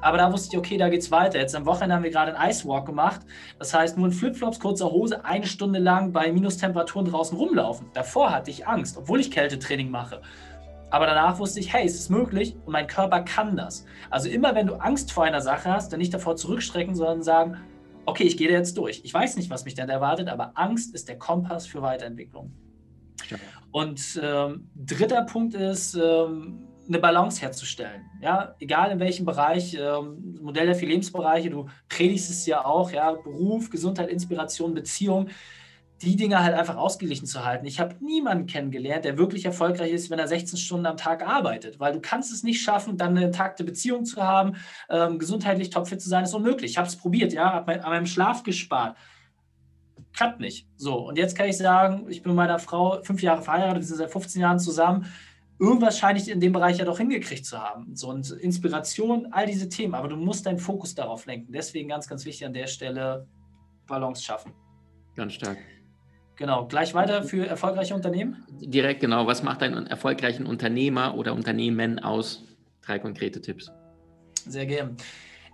aber 0.00 0.16
da 0.18 0.32
wusste 0.32 0.50
ich, 0.52 0.58
okay, 0.58 0.76
da 0.76 0.88
geht's 0.88 1.10
weiter. 1.10 1.38
Jetzt 1.38 1.54
am 1.56 1.66
Wochenende 1.66 1.96
haben 1.96 2.02
wir 2.04 2.10
gerade 2.10 2.36
einen 2.36 2.50
Icewalk 2.50 2.86
gemacht. 2.86 3.22
Das 3.58 3.74
heißt, 3.74 3.96
nur 3.96 4.06
in 4.06 4.12
Flipflops, 4.12 4.60
kurzer 4.60 4.90
Hose, 4.90 5.24
eine 5.24 5.46
Stunde 5.46 5.78
lang 5.78 6.12
bei 6.12 6.30
Minustemperaturen 6.30 7.06
draußen 7.06 7.36
rumlaufen. 7.36 7.88
Davor 7.94 8.30
hatte 8.30 8.50
ich 8.50 8.66
Angst, 8.66 8.96
obwohl 8.96 9.20
ich 9.20 9.30
Kältetraining 9.30 9.90
mache. 9.90 10.22
Aber 10.90 11.06
danach 11.06 11.38
wusste 11.38 11.60
ich, 11.60 11.72
hey, 11.72 11.84
es 11.84 11.96
ist 11.96 12.10
möglich 12.10 12.56
und 12.64 12.72
mein 12.72 12.86
Körper 12.86 13.20
kann 13.22 13.56
das. 13.56 13.84
Also 14.10 14.28
immer 14.28 14.54
wenn 14.54 14.66
du 14.66 14.74
Angst 14.76 15.12
vor 15.12 15.24
einer 15.24 15.40
Sache 15.40 15.70
hast, 15.70 15.92
dann 15.92 15.98
nicht 15.98 16.14
davor 16.14 16.36
zurückstrecken, 16.36 16.94
sondern 16.94 17.22
sagen, 17.22 17.58
okay, 18.06 18.24
ich 18.24 18.36
gehe 18.36 18.48
da 18.48 18.54
jetzt 18.54 18.78
durch. 18.78 19.02
Ich 19.04 19.12
weiß 19.12 19.36
nicht, 19.36 19.50
was 19.50 19.64
mich 19.64 19.74
dann 19.74 19.90
erwartet, 19.90 20.28
aber 20.28 20.52
Angst 20.54 20.94
ist 20.94 21.08
der 21.08 21.18
Kompass 21.18 21.66
für 21.66 21.82
Weiterentwicklung. 21.82 22.52
Ja. 23.28 23.36
Und 23.70 24.18
ähm, 24.22 24.70
dritter 24.74 25.24
Punkt 25.24 25.54
ist, 25.54 25.94
ähm, 25.94 26.66
eine 26.88 26.98
Balance 26.98 27.40
herzustellen. 27.42 28.10
Ja, 28.20 28.54
egal 28.58 28.90
in 28.90 29.00
welchem 29.00 29.26
Bereich, 29.26 29.74
ähm, 29.74 30.38
Modell 30.40 30.66
der 30.66 30.74
vier 30.74 30.88
Lebensbereiche, 30.88 31.50
du 31.50 31.68
predigst 31.88 32.30
es 32.30 32.46
ja 32.46 32.64
auch, 32.64 32.90
ja, 32.90 33.12
Beruf, 33.12 33.70
Gesundheit, 33.70 34.08
Inspiration, 34.08 34.74
Beziehung, 34.74 35.28
die 36.02 36.16
Dinge 36.16 36.42
halt 36.42 36.54
einfach 36.54 36.76
ausgeglichen 36.76 37.26
zu 37.26 37.44
halten. 37.44 37.66
Ich 37.66 37.80
habe 37.80 37.96
niemanden 38.00 38.46
kennengelernt, 38.46 39.04
der 39.04 39.18
wirklich 39.18 39.44
erfolgreich 39.44 39.92
ist, 39.92 40.10
wenn 40.10 40.18
er 40.18 40.28
16 40.28 40.56
Stunden 40.58 40.86
am 40.86 40.96
Tag 40.96 41.26
arbeitet, 41.26 41.80
weil 41.80 41.92
du 41.92 42.00
kannst 42.00 42.32
es 42.32 42.44
nicht 42.44 42.62
schaffen, 42.62 42.96
dann 42.96 43.16
eine 43.16 43.26
intakte 43.26 43.64
Beziehung 43.64 44.04
zu 44.04 44.22
haben, 44.22 44.54
ähm, 44.88 45.18
gesundheitlich 45.18 45.70
topfit 45.70 46.00
zu 46.00 46.08
sein, 46.08 46.24
ist 46.24 46.34
unmöglich. 46.34 46.72
Ich 46.72 46.78
habe 46.78 46.88
es 46.88 46.96
probiert, 46.96 47.32
ja, 47.32 47.52
habe 47.52 47.84
an 47.84 47.90
meinem 47.90 48.06
Schlaf 48.06 48.44
gespart. 48.44 48.96
Klappt 50.14 50.40
nicht. 50.40 50.68
So, 50.76 51.08
und 51.08 51.18
jetzt 51.18 51.36
kann 51.36 51.48
ich 51.48 51.56
sagen, 51.56 52.06
ich 52.08 52.22
bin 52.22 52.32
mit 52.32 52.36
meiner 52.36 52.58
Frau 52.58 53.02
fünf 53.02 53.20
Jahre 53.20 53.42
verheiratet, 53.42 53.82
wir 53.82 53.86
sind 53.86 53.98
seit 53.98 54.10
15 54.10 54.40
Jahren 54.40 54.58
zusammen 54.60 55.06
irgendwas 55.58 55.98
scheine 55.98 56.18
ich 56.18 56.28
in 56.28 56.40
dem 56.40 56.52
Bereich 56.52 56.78
ja 56.78 56.84
doch 56.84 56.98
hingekriegt 56.98 57.44
zu 57.44 57.58
haben. 57.58 57.94
So 57.94 58.08
und 58.08 58.30
Inspiration, 58.30 59.28
all 59.32 59.46
diese 59.46 59.68
Themen, 59.68 59.94
aber 59.94 60.08
du 60.08 60.16
musst 60.16 60.46
deinen 60.46 60.58
Fokus 60.58 60.94
darauf 60.94 61.26
lenken. 61.26 61.52
Deswegen 61.52 61.88
ganz, 61.88 62.08
ganz 62.08 62.24
wichtig 62.24 62.46
an 62.46 62.52
der 62.52 62.66
Stelle 62.66 63.26
Balance 63.86 64.22
schaffen. 64.22 64.52
Ganz 65.16 65.34
stark. 65.34 65.58
Genau, 66.36 66.66
gleich 66.66 66.94
weiter 66.94 67.24
für 67.24 67.46
erfolgreiche 67.46 67.94
Unternehmen? 67.94 68.44
Direkt 68.60 69.00
genau. 69.00 69.26
Was 69.26 69.42
macht 69.42 69.60
einen 69.62 69.88
erfolgreichen 69.88 70.46
Unternehmer 70.46 71.16
oder 71.16 71.34
Unternehmen 71.34 71.98
aus? 71.98 72.44
Drei 72.82 73.00
konkrete 73.00 73.40
Tipps. 73.40 73.72
Sehr 74.46 74.66
gerne. 74.66 74.94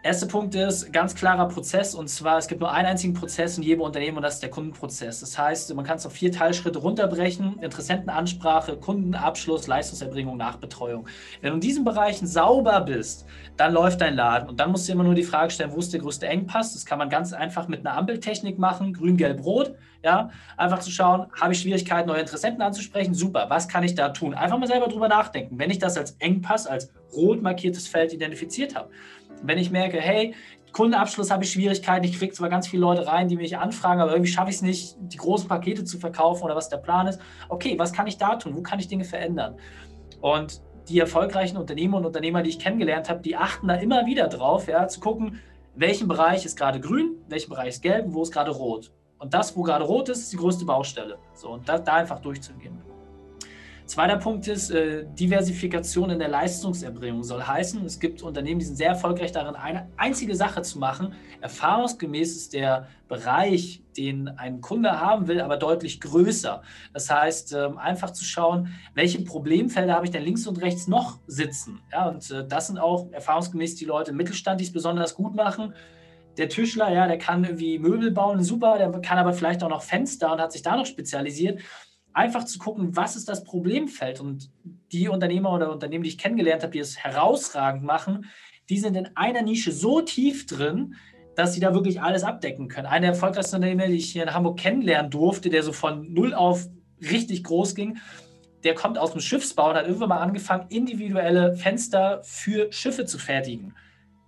Erster 0.05 0.27
Punkt 0.27 0.55
ist 0.55 0.93
ganz 0.93 1.15
klarer 1.15 1.49
Prozess 1.49 1.95
und 1.95 2.09
zwar, 2.09 2.37
es 2.37 2.47
gibt 2.47 2.61
nur 2.61 2.71
einen 2.71 2.89
einzigen 2.89 3.15
Prozess 3.15 3.57
in 3.57 3.63
jedem 3.63 3.81
Unternehmen 3.81 4.19
und 4.19 4.23
das 4.23 4.35
ist 4.35 4.43
der 4.43 4.51
Kundenprozess. 4.51 5.21
Das 5.21 5.39
heißt, 5.39 5.75
man 5.75 5.83
kann 5.83 5.97
es 5.97 6.05
auf 6.05 6.13
vier 6.13 6.31
Teilschritte 6.31 6.79
runterbrechen: 6.79 7.59
Interessentenansprache, 7.63 8.77
Kundenabschluss, 8.77 9.67
Leistungserbringung, 9.67 10.37
Nachbetreuung. 10.37 11.09
Wenn 11.41 11.53
du 11.53 11.55
in 11.55 11.61
diesen 11.63 11.85
Bereichen 11.85 12.27
sauber 12.27 12.83
bist, 12.83 13.25
dann 13.57 13.73
läuft 13.73 14.03
dein 14.03 14.15
Laden 14.15 14.51
und 14.51 14.61
dann 14.61 14.73
musst 14.73 14.87
du 14.87 14.93
immer 14.93 15.05
nur 15.05 15.15
die 15.15 15.23
Frage 15.23 15.51
stellen, 15.51 15.73
wo 15.73 15.79
ist 15.79 15.95
der 15.95 16.01
größte 16.01 16.27
Engpass? 16.27 16.75
Das 16.75 16.85
kann 16.85 16.99
man 16.99 17.09
ganz 17.09 17.33
einfach 17.33 17.67
mit 17.69 17.81
einer 17.81 17.97
Ampeltechnik 17.97 18.59
machen: 18.59 18.93
Grün, 18.93 19.17
Gelb, 19.17 19.43
Rot. 19.43 19.75
Ja, 20.03 20.29
einfach 20.59 20.81
zu 20.81 20.91
schauen, 20.91 21.29
habe 21.41 21.55
ich 21.55 21.61
Schwierigkeiten, 21.61 22.11
neue 22.11 22.21
Interessenten 22.21 22.61
anzusprechen? 22.61 23.15
Super, 23.15 23.47
was 23.49 23.69
kann 23.69 23.85
ich 23.85 23.95
da 23.95 24.11
tun? 24.11 24.35
Einfach 24.35 24.59
mal 24.59 24.67
selber 24.67 24.89
drüber 24.89 25.09
nachdenken. 25.09 25.59
Wenn 25.59 25.71
ich 25.71 25.79
das 25.79 25.97
als 25.97 26.11
Engpass, 26.19 26.67
als 26.67 26.93
rot 27.17 27.41
markiertes 27.41 27.89
Feld 27.89 28.13
identifiziert 28.13 28.75
habe, 28.75 28.91
wenn 29.43 29.59
ich 29.59 29.71
merke, 29.71 30.01
hey, 30.01 30.35
Kundenabschluss 30.73 31.31
habe 31.31 31.45
ich 31.45 31.53
Schwierigkeiten, 31.53 32.05
ich 32.05 32.19
kriege 32.19 32.33
zwar 32.33 32.49
ganz 32.49 32.67
viele 32.67 32.83
Leute 32.83 33.07
rein, 33.07 33.29
die 33.29 33.37
mich 33.37 33.57
anfragen, 33.57 34.01
aber 34.01 34.13
irgendwie 34.13 34.31
schaffe 34.31 34.51
ich 34.51 34.57
es 34.57 34.63
nicht, 34.63 34.97
die 34.99 35.17
großen 35.17 35.49
Pakete 35.49 35.85
zu 35.85 35.99
verkaufen 35.99 36.43
oder 36.43 36.57
was 36.57 36.69
der 36.69 36.79
Plan 36.79 37.07
ist. 37.07 37.21
Okay, 37.49 37.79
was 37.79 37.93
kann 37.93 38.09
ich 38.09 38.19
da 38.19 38.37
tun? 38.37 38.57
Wo 38.57 38.63
kann 38.63 38.81
ich 38.81 38.89
Dinge 38.89 39.05
verändern? 39.05 39.57
Und 40.21 40.63
die 40.89 40.99
erfolgreichen 40.99 41.57
Unternehmer 41.57 41.99
und 41.99 42.07
Unternehmer, 42.07 42.43
die 42.43 42.51
ich 42.51 42.59
kennengelernt 42.59 43.09
habe, 43.09 43.21
die 43.21 43.37
achten 43.37 43.69
da 43.69 43.75
immer 43.75 44.05
wieder 44.07 44.27
drauf, 44.27 44.67
ja, 44.67 44.87
zu 44.89 45.01
gucken, 45.01 45.41
welchen 45.77 46.09
Bereich 46.09 46.45
ist 46.45 46.57
gerade 46.57 46.81
grün, 46.81 47.17
welchen 47.29 47.51
Bereich 47.51 47.69
ist 47.69 47.83
gelb 47.83 48.07
und 48.07 48.15
wo 48.15 48.23
ist 48.23 48.33
gerade 48.33 48.51
rot. 48.51 48.93
Und 49.19 49.33
das, 49.33 49.57
wo 49.57 49.63
gerade 49.63 49.85
rot 49.85 50.09
ist, 50.09 50.19
ist 50.21 50.33
die 50.33 50.37
größte 50.37 50.65
Baustelle. 50.65 51.19
So, 51.35 51.51
und 51.51 51.69
da, 51.69 51.79
da 51.79 51.95
einfach 51.95 52.19
durchzugehen. 52.19 52.94
Zweiter 53.87 54.17
Punkt 54.17 54.49
ist, 54.49 54.71
äh, 54.71 55.05
Diversifikation 55.05 56.09
in 56.09 56.19
der 56.19 56.29
Leistungserbringung 56.29 57.23
soll 57.23 57.43
heißen, 57.43 57.85
es 57.85 58.01
gibt 58.01 58.23
Unternehmen, 58.23 58.59
die 58.59 58.65
sind 58.65 58.77
sehr 58.77 58.89
erfolgreich 58.89 59.31
darin, 59.31 59.57
eine 59.57 59.91
einzige 59.99 60.35
Sache 60.35 60.63
zu 60.63 60.79
machen. 60.79 61.13
Erfahrungsgemäß 61.43 62.35
ist 62.35 62.55
der 62.55 62.89
Bereich, 63.09 63.83
den 63.95 64.29
ein 64.29 64.63
Kunde 64.63 65.01
haben 65.01 65.29
will, 65.29 65.43
aber 65.43 65.59
deutlich 65.59 66.01
größer. 66.01 66.63
Das 66.95 67.11
heißt, 67.11 67.53
äh, 67.53 67.69
einfach 67.77 68.13
zu 68.13 68.25
schauen, 68.25 68.69
welche 68.95 69.21
Problemfelder 69.23 69.95
habe 69.95 70.07
ich 70.07 70.13
denn 70.13 70.25
links 70.25 70.47
und 70.47 70.63
rechts 70.63 70.89
noch 70.89 71.19
sitzen. 71.27 71.83
Ja, 71.93 72.09
und 72.09 72.31
äh, 72.31 72.47
das 72.49 72.69
sind 72.69 72.79
auch 72.79 73.13
erfahrungsgemäß 73.13 73.75
die 73.75 73.85
Leute 73.85 74.13
im 74.13 74.17
Mittelstand, 74.17 74.61
die 74.61 74.65
es 74.65 74.73
besonders 74.73 75.15
gut 75.15 75.35
machen 75.35 75.75
der 76.37 76.49
Tischler, 76.49 76.93
ja, 76.93 77.07
der 77.07 77.17
kann 77.17 77.45
irgendwie 77.45 77.79
Möbel 77.79 78.11
bauen, 78.11 78.43
super, 78.43 78.77
der 78.77 78.91
kann 79.01 79.19
aber 79.19 79.35
vielleicht 79.35 79.63
auch 79.63 79.69
noch 79.69 79.83
Fenster 79.83 80.33
und 80.33 80.41
hat 80.41 80.51
sich 80.51 80.63
da 80.63 80.77
noch 80.77 80.85
spezialisiert 80.85 81.61
einfach 82.15 82.45
zu 82.45 82.59
gucken, 82.59 82.97
was 82.97 83.17
ist 83.17 83.29
das 83.29 83.45
Problemfeld. 83.45 84.21
Und 84.21 84.51
die 84.93 85.09
Unternehmer 85.09 85.53
oder 85.53 85.71
Unternehmen, 85.71 86.05
die 86.05 86.11
ich 86.11 86.19
kennengelernt 86.19 86.63
habe, 86.63 86.73
die 86.73 86.79
es 86.79 86.97
herausragend 86.97 87.83
machen, 87.83 88.27
die 88.71 88.79
sind 88.79 88.97
in 88.97 89.11
einer 89.15 89.43
Nische 89.43 89.73
so 89.73 90.01
tief 90.01 90.47
drin, 90.47 90.95
dass 91.35 91.53
sie 91.53 91.61
da 91.61 91.75
wirklich 91.75 92.01
alles 92.01 92.23
abdecken 92.23 92.69
können. 92.69 92.87
Einer 92.87 93.01
der 93.01 93.11
erfolgreichsten 93.11 93.57
Unternehmer, 93.57 93.89
die 93.89 93.97
ich 93.97 94.13
hier 94.13 94.23
in 94.23 94.33
Hamburg 94.33 94.59
kennenlernen 94.59 95.11
durfte, 95.11 95.51
der 95.51 95.63
so 95.63 95.73
von 95.73 96.13
null 96.13 96.33
auf 96.33 96.67
richtig 97.01 97.45
groß 97.45 97.75
ging, 97.75 97.99
der 98.63 98.75
kommt 98.75 98.97
aus 98.97 99.13
dem 99.13 99.21
Schiffsbau 99.21 99.71
und 99.71 99.77
hat 99.77 99.87
irgendwann 99.87 100.09
mal 100.09 100.21
angefangen, 100.21 100.67
individuelle 100.71 101.55
Fenster 101.55 102.23
für 102.23 102.73
Schiffe 102.73 103.05
zu 103.05 103.19
fertigen. 103.19 103.75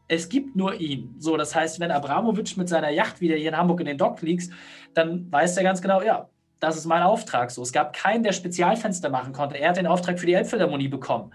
Es 0.09 0.29
gibt 0.29 0.55
nur 0.57 0.75
ihn. 0.75 1.15
So, 1.19 1.37
das 1.37 1.55
heißt, 1.55 1.81
wenn 1.81 1.91
Abramowitsch 1.91 2.57
mit 2.57 2.69
seiner 2.69 2.91
Yacht 2.91 3.21
wieder 3.21 3.37
hier 3.37 3.49
in 3.49 3.57
Hamburg 3.57 3.81
in 3.81 3.87
den 3.87 3.99
Dock 3.99 4.21
liegt, 4.23 4.51
dann 4.95 5.31
weiß 5.33 5.57
er 5.57 5.63
ganz 5.63 5.81
genau, 5.81 6.03
ja, 6.03 6.29
das 6.61 6.77
ist 6.77 6.87
mein 6.87 7.03
Auftrag 7.03 7.51
so. 7.51 7.63
Es 7.63 7.73
gab 7.73 7.93
keinen, 7.93 8.23
der 8.23 8.33
Spezialfenster 8.33 9.11
machen 9.11 9.33
konnte. 9.33 9.59
Er 9.59 9.71
hat 9.71 9.77
den 9.77 9.87
Auftrag 9.87 10.19
für 10.19 10.27
die 10.27 10.35
Elbphilharmonie 10.35 10.89
bekommen. 10.89 11.33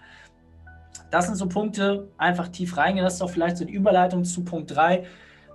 Das 1.10 1.26
sind 1.26 1.36
so 1.36 1.48
Punkte, 1.48 2.08
einfach 2.16 2.48
tief 2.48 2.76
reingehen. 2.76 3.04
Das 3.04 3.14
ist 3.14 3.22
auch 3.22 3.30
vielleicht 3.30 3.58
so 3.58 3.64
eine 3.64 3.72
Überleitung 3.72 4.24
zu 4.24 4.44
Punkt 4.44 4.74
3. 4.74 5.06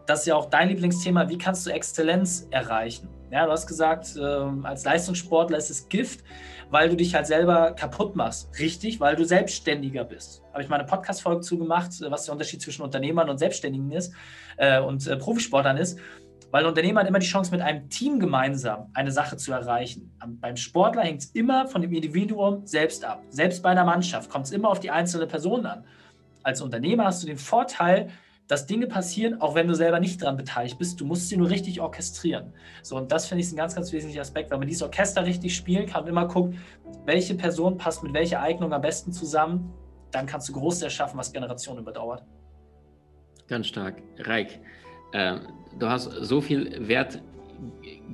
Das 0.05 0.21
ist 0.21 0.25
ja 0.27 0.35
auch 0.35 0.49
dein 0.49 0.69
Lieblingsthema. 0.69 1.27
Wie 1.29 1.37
kannst 1.37 1.65
du 1.65 1.71
Exzellenz 1.71 2.47
erreichen? 2.51 3.09
Ja, 3.29 3.45
du 3.45 3.51
hast 3.51 3.67
gesagt, 3.67 4.15
äh, 4.15 4.21
als 4.21 4.85
Leistungssportler 4.85 5.57
ist 5.57 5.69
es 5.69 5.89
Gift, 5.89 6.23
weil 6.69 6.87
du 6.89 6.95
dich 6.95 7.13
halt 7.13 7.27
selber 7.27 7.73
kaputt 7.73 8.15
machst. 8.15 8.57
Richtig, 8.57 9.01
weil 9.01 9.17
du 9.17 9.25
Selbstständiger 9.25 10.05
bist. 10.05 10.43
Habe 10.53 10.63
ich 10.63 10.69
mal 10.69 10.77
eine 10.77 10.87
Podcast-Folge 10.87 11.41
zugemacht, 11.41 11.91
was 12.09 12.23
der 12.23 12.33
Unterschied 12.33 12.61
zwischen 12.61 12.83
Unternehmern 12.83 13.29
und 13.29 13.37
Selbstständigen 13.37 13.91
ist 13.91 14.13
äh, 14.55 14.79
und 14.79 15.05
äh, 15.07 15.17
Profisportlern 15.17 15.75
ist. 15.75 15.99
Weil 16.51 16.63
ein 16.63 16.69
Unternehmer 16.69 17.01
hat 17.01 17.07
immer 17.07 17.19
die 17.19 17.27
Chance, 17.27 17.51
mit 17.51 17.61
einem 17.61 17.89
Team 17.89 18.19
gemeinsam 18.19 18.89
eine 18.93 19.11
Sache 19.11 19.35
zu 19.37 19.51
erreichen. 19.51 20.11
Beim 20.39 20.55
Sportler 20.55 21.03
hängt 21.03 21.21
es 21.21 21.31
immer 21.31 21.67
von 21.67 21.81
dem 21.81 21.91
Individuum 21.91 22.65
selbst 22.65 23.03
ab. 23.03 23.21
Selbst 23.29 23.61
bei 23.61 23.69
einer 23.69 23.83
Mannschaft 23.83 24.29
kommt 24.29 24.45
es 24.45 24.51
immer 24.51 24.69
auf 24.69 24.79
die 24.79 24.89
einzelne 24.89 25.27
Person 25.27 25.65
an. 25.65 25.83
Als 26.43 26.61
Unternehmer 26.61 27.05
hast 27.05 27.21
du 27.23 27.27
den 27.27 27.37
Vorteil, 27.37 28.09
dass 28.47 28.65
Dinge 28.65 28.87
passieren, 28.87 29.41
auch 29.41 29.55
wenn 29.55 29.67
du 29.67 29.75
selber 29.75 29.99
nicht 29.99 30.21
daran 30.21 30.37
beteiligt 30.37 30.77
bist. 30.77 31.01
Du 31.01 31.05
musst 31.05 31.27
sie 31.27 31.35
nur 31.35 31.49
richtig 31.49 31.81
orchestrieren. 31.81 32.53
So, 32.81 32.95
und 32.95 33.11
das 33.11 33.27
finde 33.27 33.43
ich 33.43 33.51
ein 33.51 33.57
ganz, 33.57 33.75
ganz 33.75 33.91
wesentlicher 33.91 34.21
Aspekt, 34.21 34.49
weil 34.49 34.57
man 34.57 34.67
dieses 34.67 34.83
Orchester 34.83 35.25
richtig 35.25 35.53
spielen 35.53 35.85
kann 35.85 36.03
und 36.03 36.09
immer 36.09 36.27
guckt, 36.27 36.55
welche 37.05 37.35
Person 37.35 37.77
passt 37.77 38.03
mit 38.03 38.13
welcher 38.13 38.41
Eignung 38.41 38.71
am 38.71 38.81
besten 38.81 39.11
zusammen. 39.11 39.73
Dann 40.11 40.25
kannst 40.25 40.47
du 40.47 40.53
Großes 40.53 40.83
erschaffen, 40.83 41.19
was 41.19 41.33
Generationen 41.33 41.81
überdauert. 41.81 42.23
Ganz 43.49 43.67
stark. 43.67 44.01
Reik, 44.17 44.61
äh, 45.11 45.37
du 45.79 45.87
hast 45.87 46.05
so 46.05 46.41
viel 46.41 46.87
Wert 46.87 47.21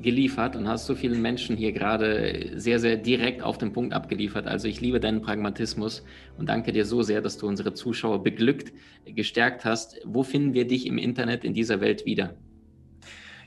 geliefert 0.01 0.55
und 0.55 0.67
hast 0.67 0.85
so 0.85 0.95
vielen 0.95 1.21
Menschen 1.21 1.55
hier 1.55 1.71
gerade 1.71 2.51
sehr, 2.55 2.79
sehr 2.79 2.97
direkt 2.97 3.41
auf 3.41 3.57
den 3.57 3.73
Punkt 3.73 3.93
abgeliefert. 3.93 4.47
Also 4.47 4.67
ich 4.67 4.81
liebe 4.81 4.99
deinen 4.99 5.21
Pragmatismus 5.21 6.03
und 6.37 6.49
danke 6.49 6.71
dir 6.71 6.85
so 6.85 7.01
sehr, 7.01 7.21
dass 7.21 7.37
du 7.37 7.47
unsere 7.47 7.73
Zuschauer 7.73 8.23
beglückt, 8.23 8.73
gestärkt 9.05 9.65
hast. 9.65 9.99
Wo 10.05 10.23
finden 10.23 10.53
wir 10.53 10.67
dich 10.67 10.87
im 10.87 10.97
Internet 10.97 11.43
in 11.43 11.53
dieser 11.53 11.81
Welt 11.81 12.05
wieder? 12.05 12.33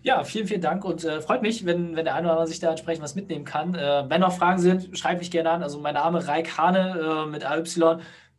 Ja, 0.02 0.22
vielen, 0.22 0.46
vielen 0.46 0.60
Dank 0.60 0.84
und 0.84 1.04
äh, 1.04 1.20
freut 1.20 1.42
mich, 1.42 1.66
wenn, 1.66 1.96
wenn 1.96 2.04
der 2.04 2.14
eine 2.14 2.26
oder 2.28 2.34
andere 2.34 2.46
sich 2.46 2.60
da 2.60 2.70
entsprechend 2.70 3.02
was 3.02 3.16
mitnehmen 3.16 3.44
kann. 3.44 3.74
Äh, 3.74 4.04
wenn 4.08 4.20
noch 4.20 4.36
Fragen 4.36 4.60
sind, 4.60 4.96
schreibt 4.96 5.18
mich 5.18 5.30
gerne 5.32 5.50
an. 5.50 5.62
Also 5.62 5.80
mein 5.80 5.94
Name 5.94 6.26
Raik 6.26 6.56
Hane 6.56 7.24
äh, 7.26 7.30
mit 7.30 7.44
AY, 7.44 7.64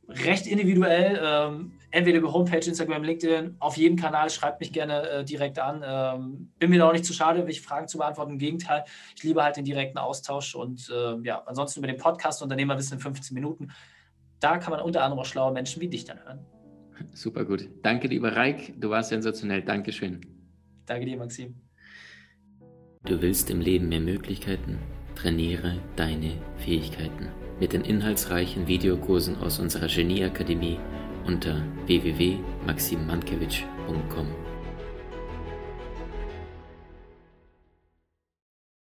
recht 0.08 0.48
individuell. 0.48 1.20
Ähm, 1.22 1.74
entweder 1.92 2.20
über 2.20 2.34
Homepage, 2.34 2.66
Instagram, 2.66 3.04
LinkedIn, 3.04 3.56
auf 3.60 3.78
jedem 3.78 3.98
Kanal, 3.98 4.30
schreibt 4.30 4.60
mich 4.60 4.74
gerne 4.74 5.10
äh, 5.10 5.24
direkt 5.24 5.60
an. 5.60 5.84
Ähm, 5.86 6.52
bin 6.60 6.70
mir 6.70 6.80
da 6.80 6.90
auch 6.90 6.94
nicht 6.94 7.06
zu 7.06 7.14
schade, 7.14 7.46
welche 7.46 7.62
Fragen 7.62 7.88
zu 7.88 7.98
beantworten. 7.98 8.32
Im 8.32 8.38
Gegenteil, 8.38 8.84
ich 9.16 9.24
liebe 9.24 9.44
halt 9.44 9.58
den 9.58 9.66
direkten 9.66 9.98
Austausch 9.98 10.56
und 10.56 10.90
äh, 10.90 11.16
ja, 11.24 11.44
ansonsten 11.46 11.80
über 11.80 11.88
den 11.88 11.98
Podcast 11.98 12.42
Unternehmerwissen 12.42 12.98
in 12.98 13.00
15 13.00 13.34
Minuten. 13.34 13.70
Da 14.40 14.58
kann 14.58 14.72
man 14.72 14.82
unter 14.82 15.04
anderem 15.04 15.20
auch 15.20 15.26
schlaue 15.26 15.52
Menschen 15.52 15.82
wie 15.82 15.88
dich 15.88 16.06
dann 16.06 16.24
hören. 16.24 16.46
Super 17.14 17.46
gut. 17.46 17.70
Danke, 17.84 18.08
lieber 18.08 18.36
Reik. 18.36 18.74
Du 18.80 18.90
warst 18.90 19.10
sensationell. 19.10 19.62
Dankeschön. 19.62 20.22
Danke 20.86 21.06
dir, 21.06 21.18
Maxim. 21.18 21.56
Du 23.04 23.22
willst 23.22 23.50
im 23.50 23.62
Leben 23.62 23.90
mehr 23.90 24.00
Möglichkeiten? 24.00 24.80
Trainiere 25.16 25.80
deine 25.96 26.34
Fähigkeiten. 26.58 27.30
Mit 27.60 27.74
den 27.74 27.82
inhaltsreichen 27.82 28.68
Videokursen 28.68 29.38
aus 29.38 29.60
unserer 29.60 29.88
Genieakademie 29.88 30.80
unter 31.28 31.64
www.maximmankiewicz.com. 31.88 34.47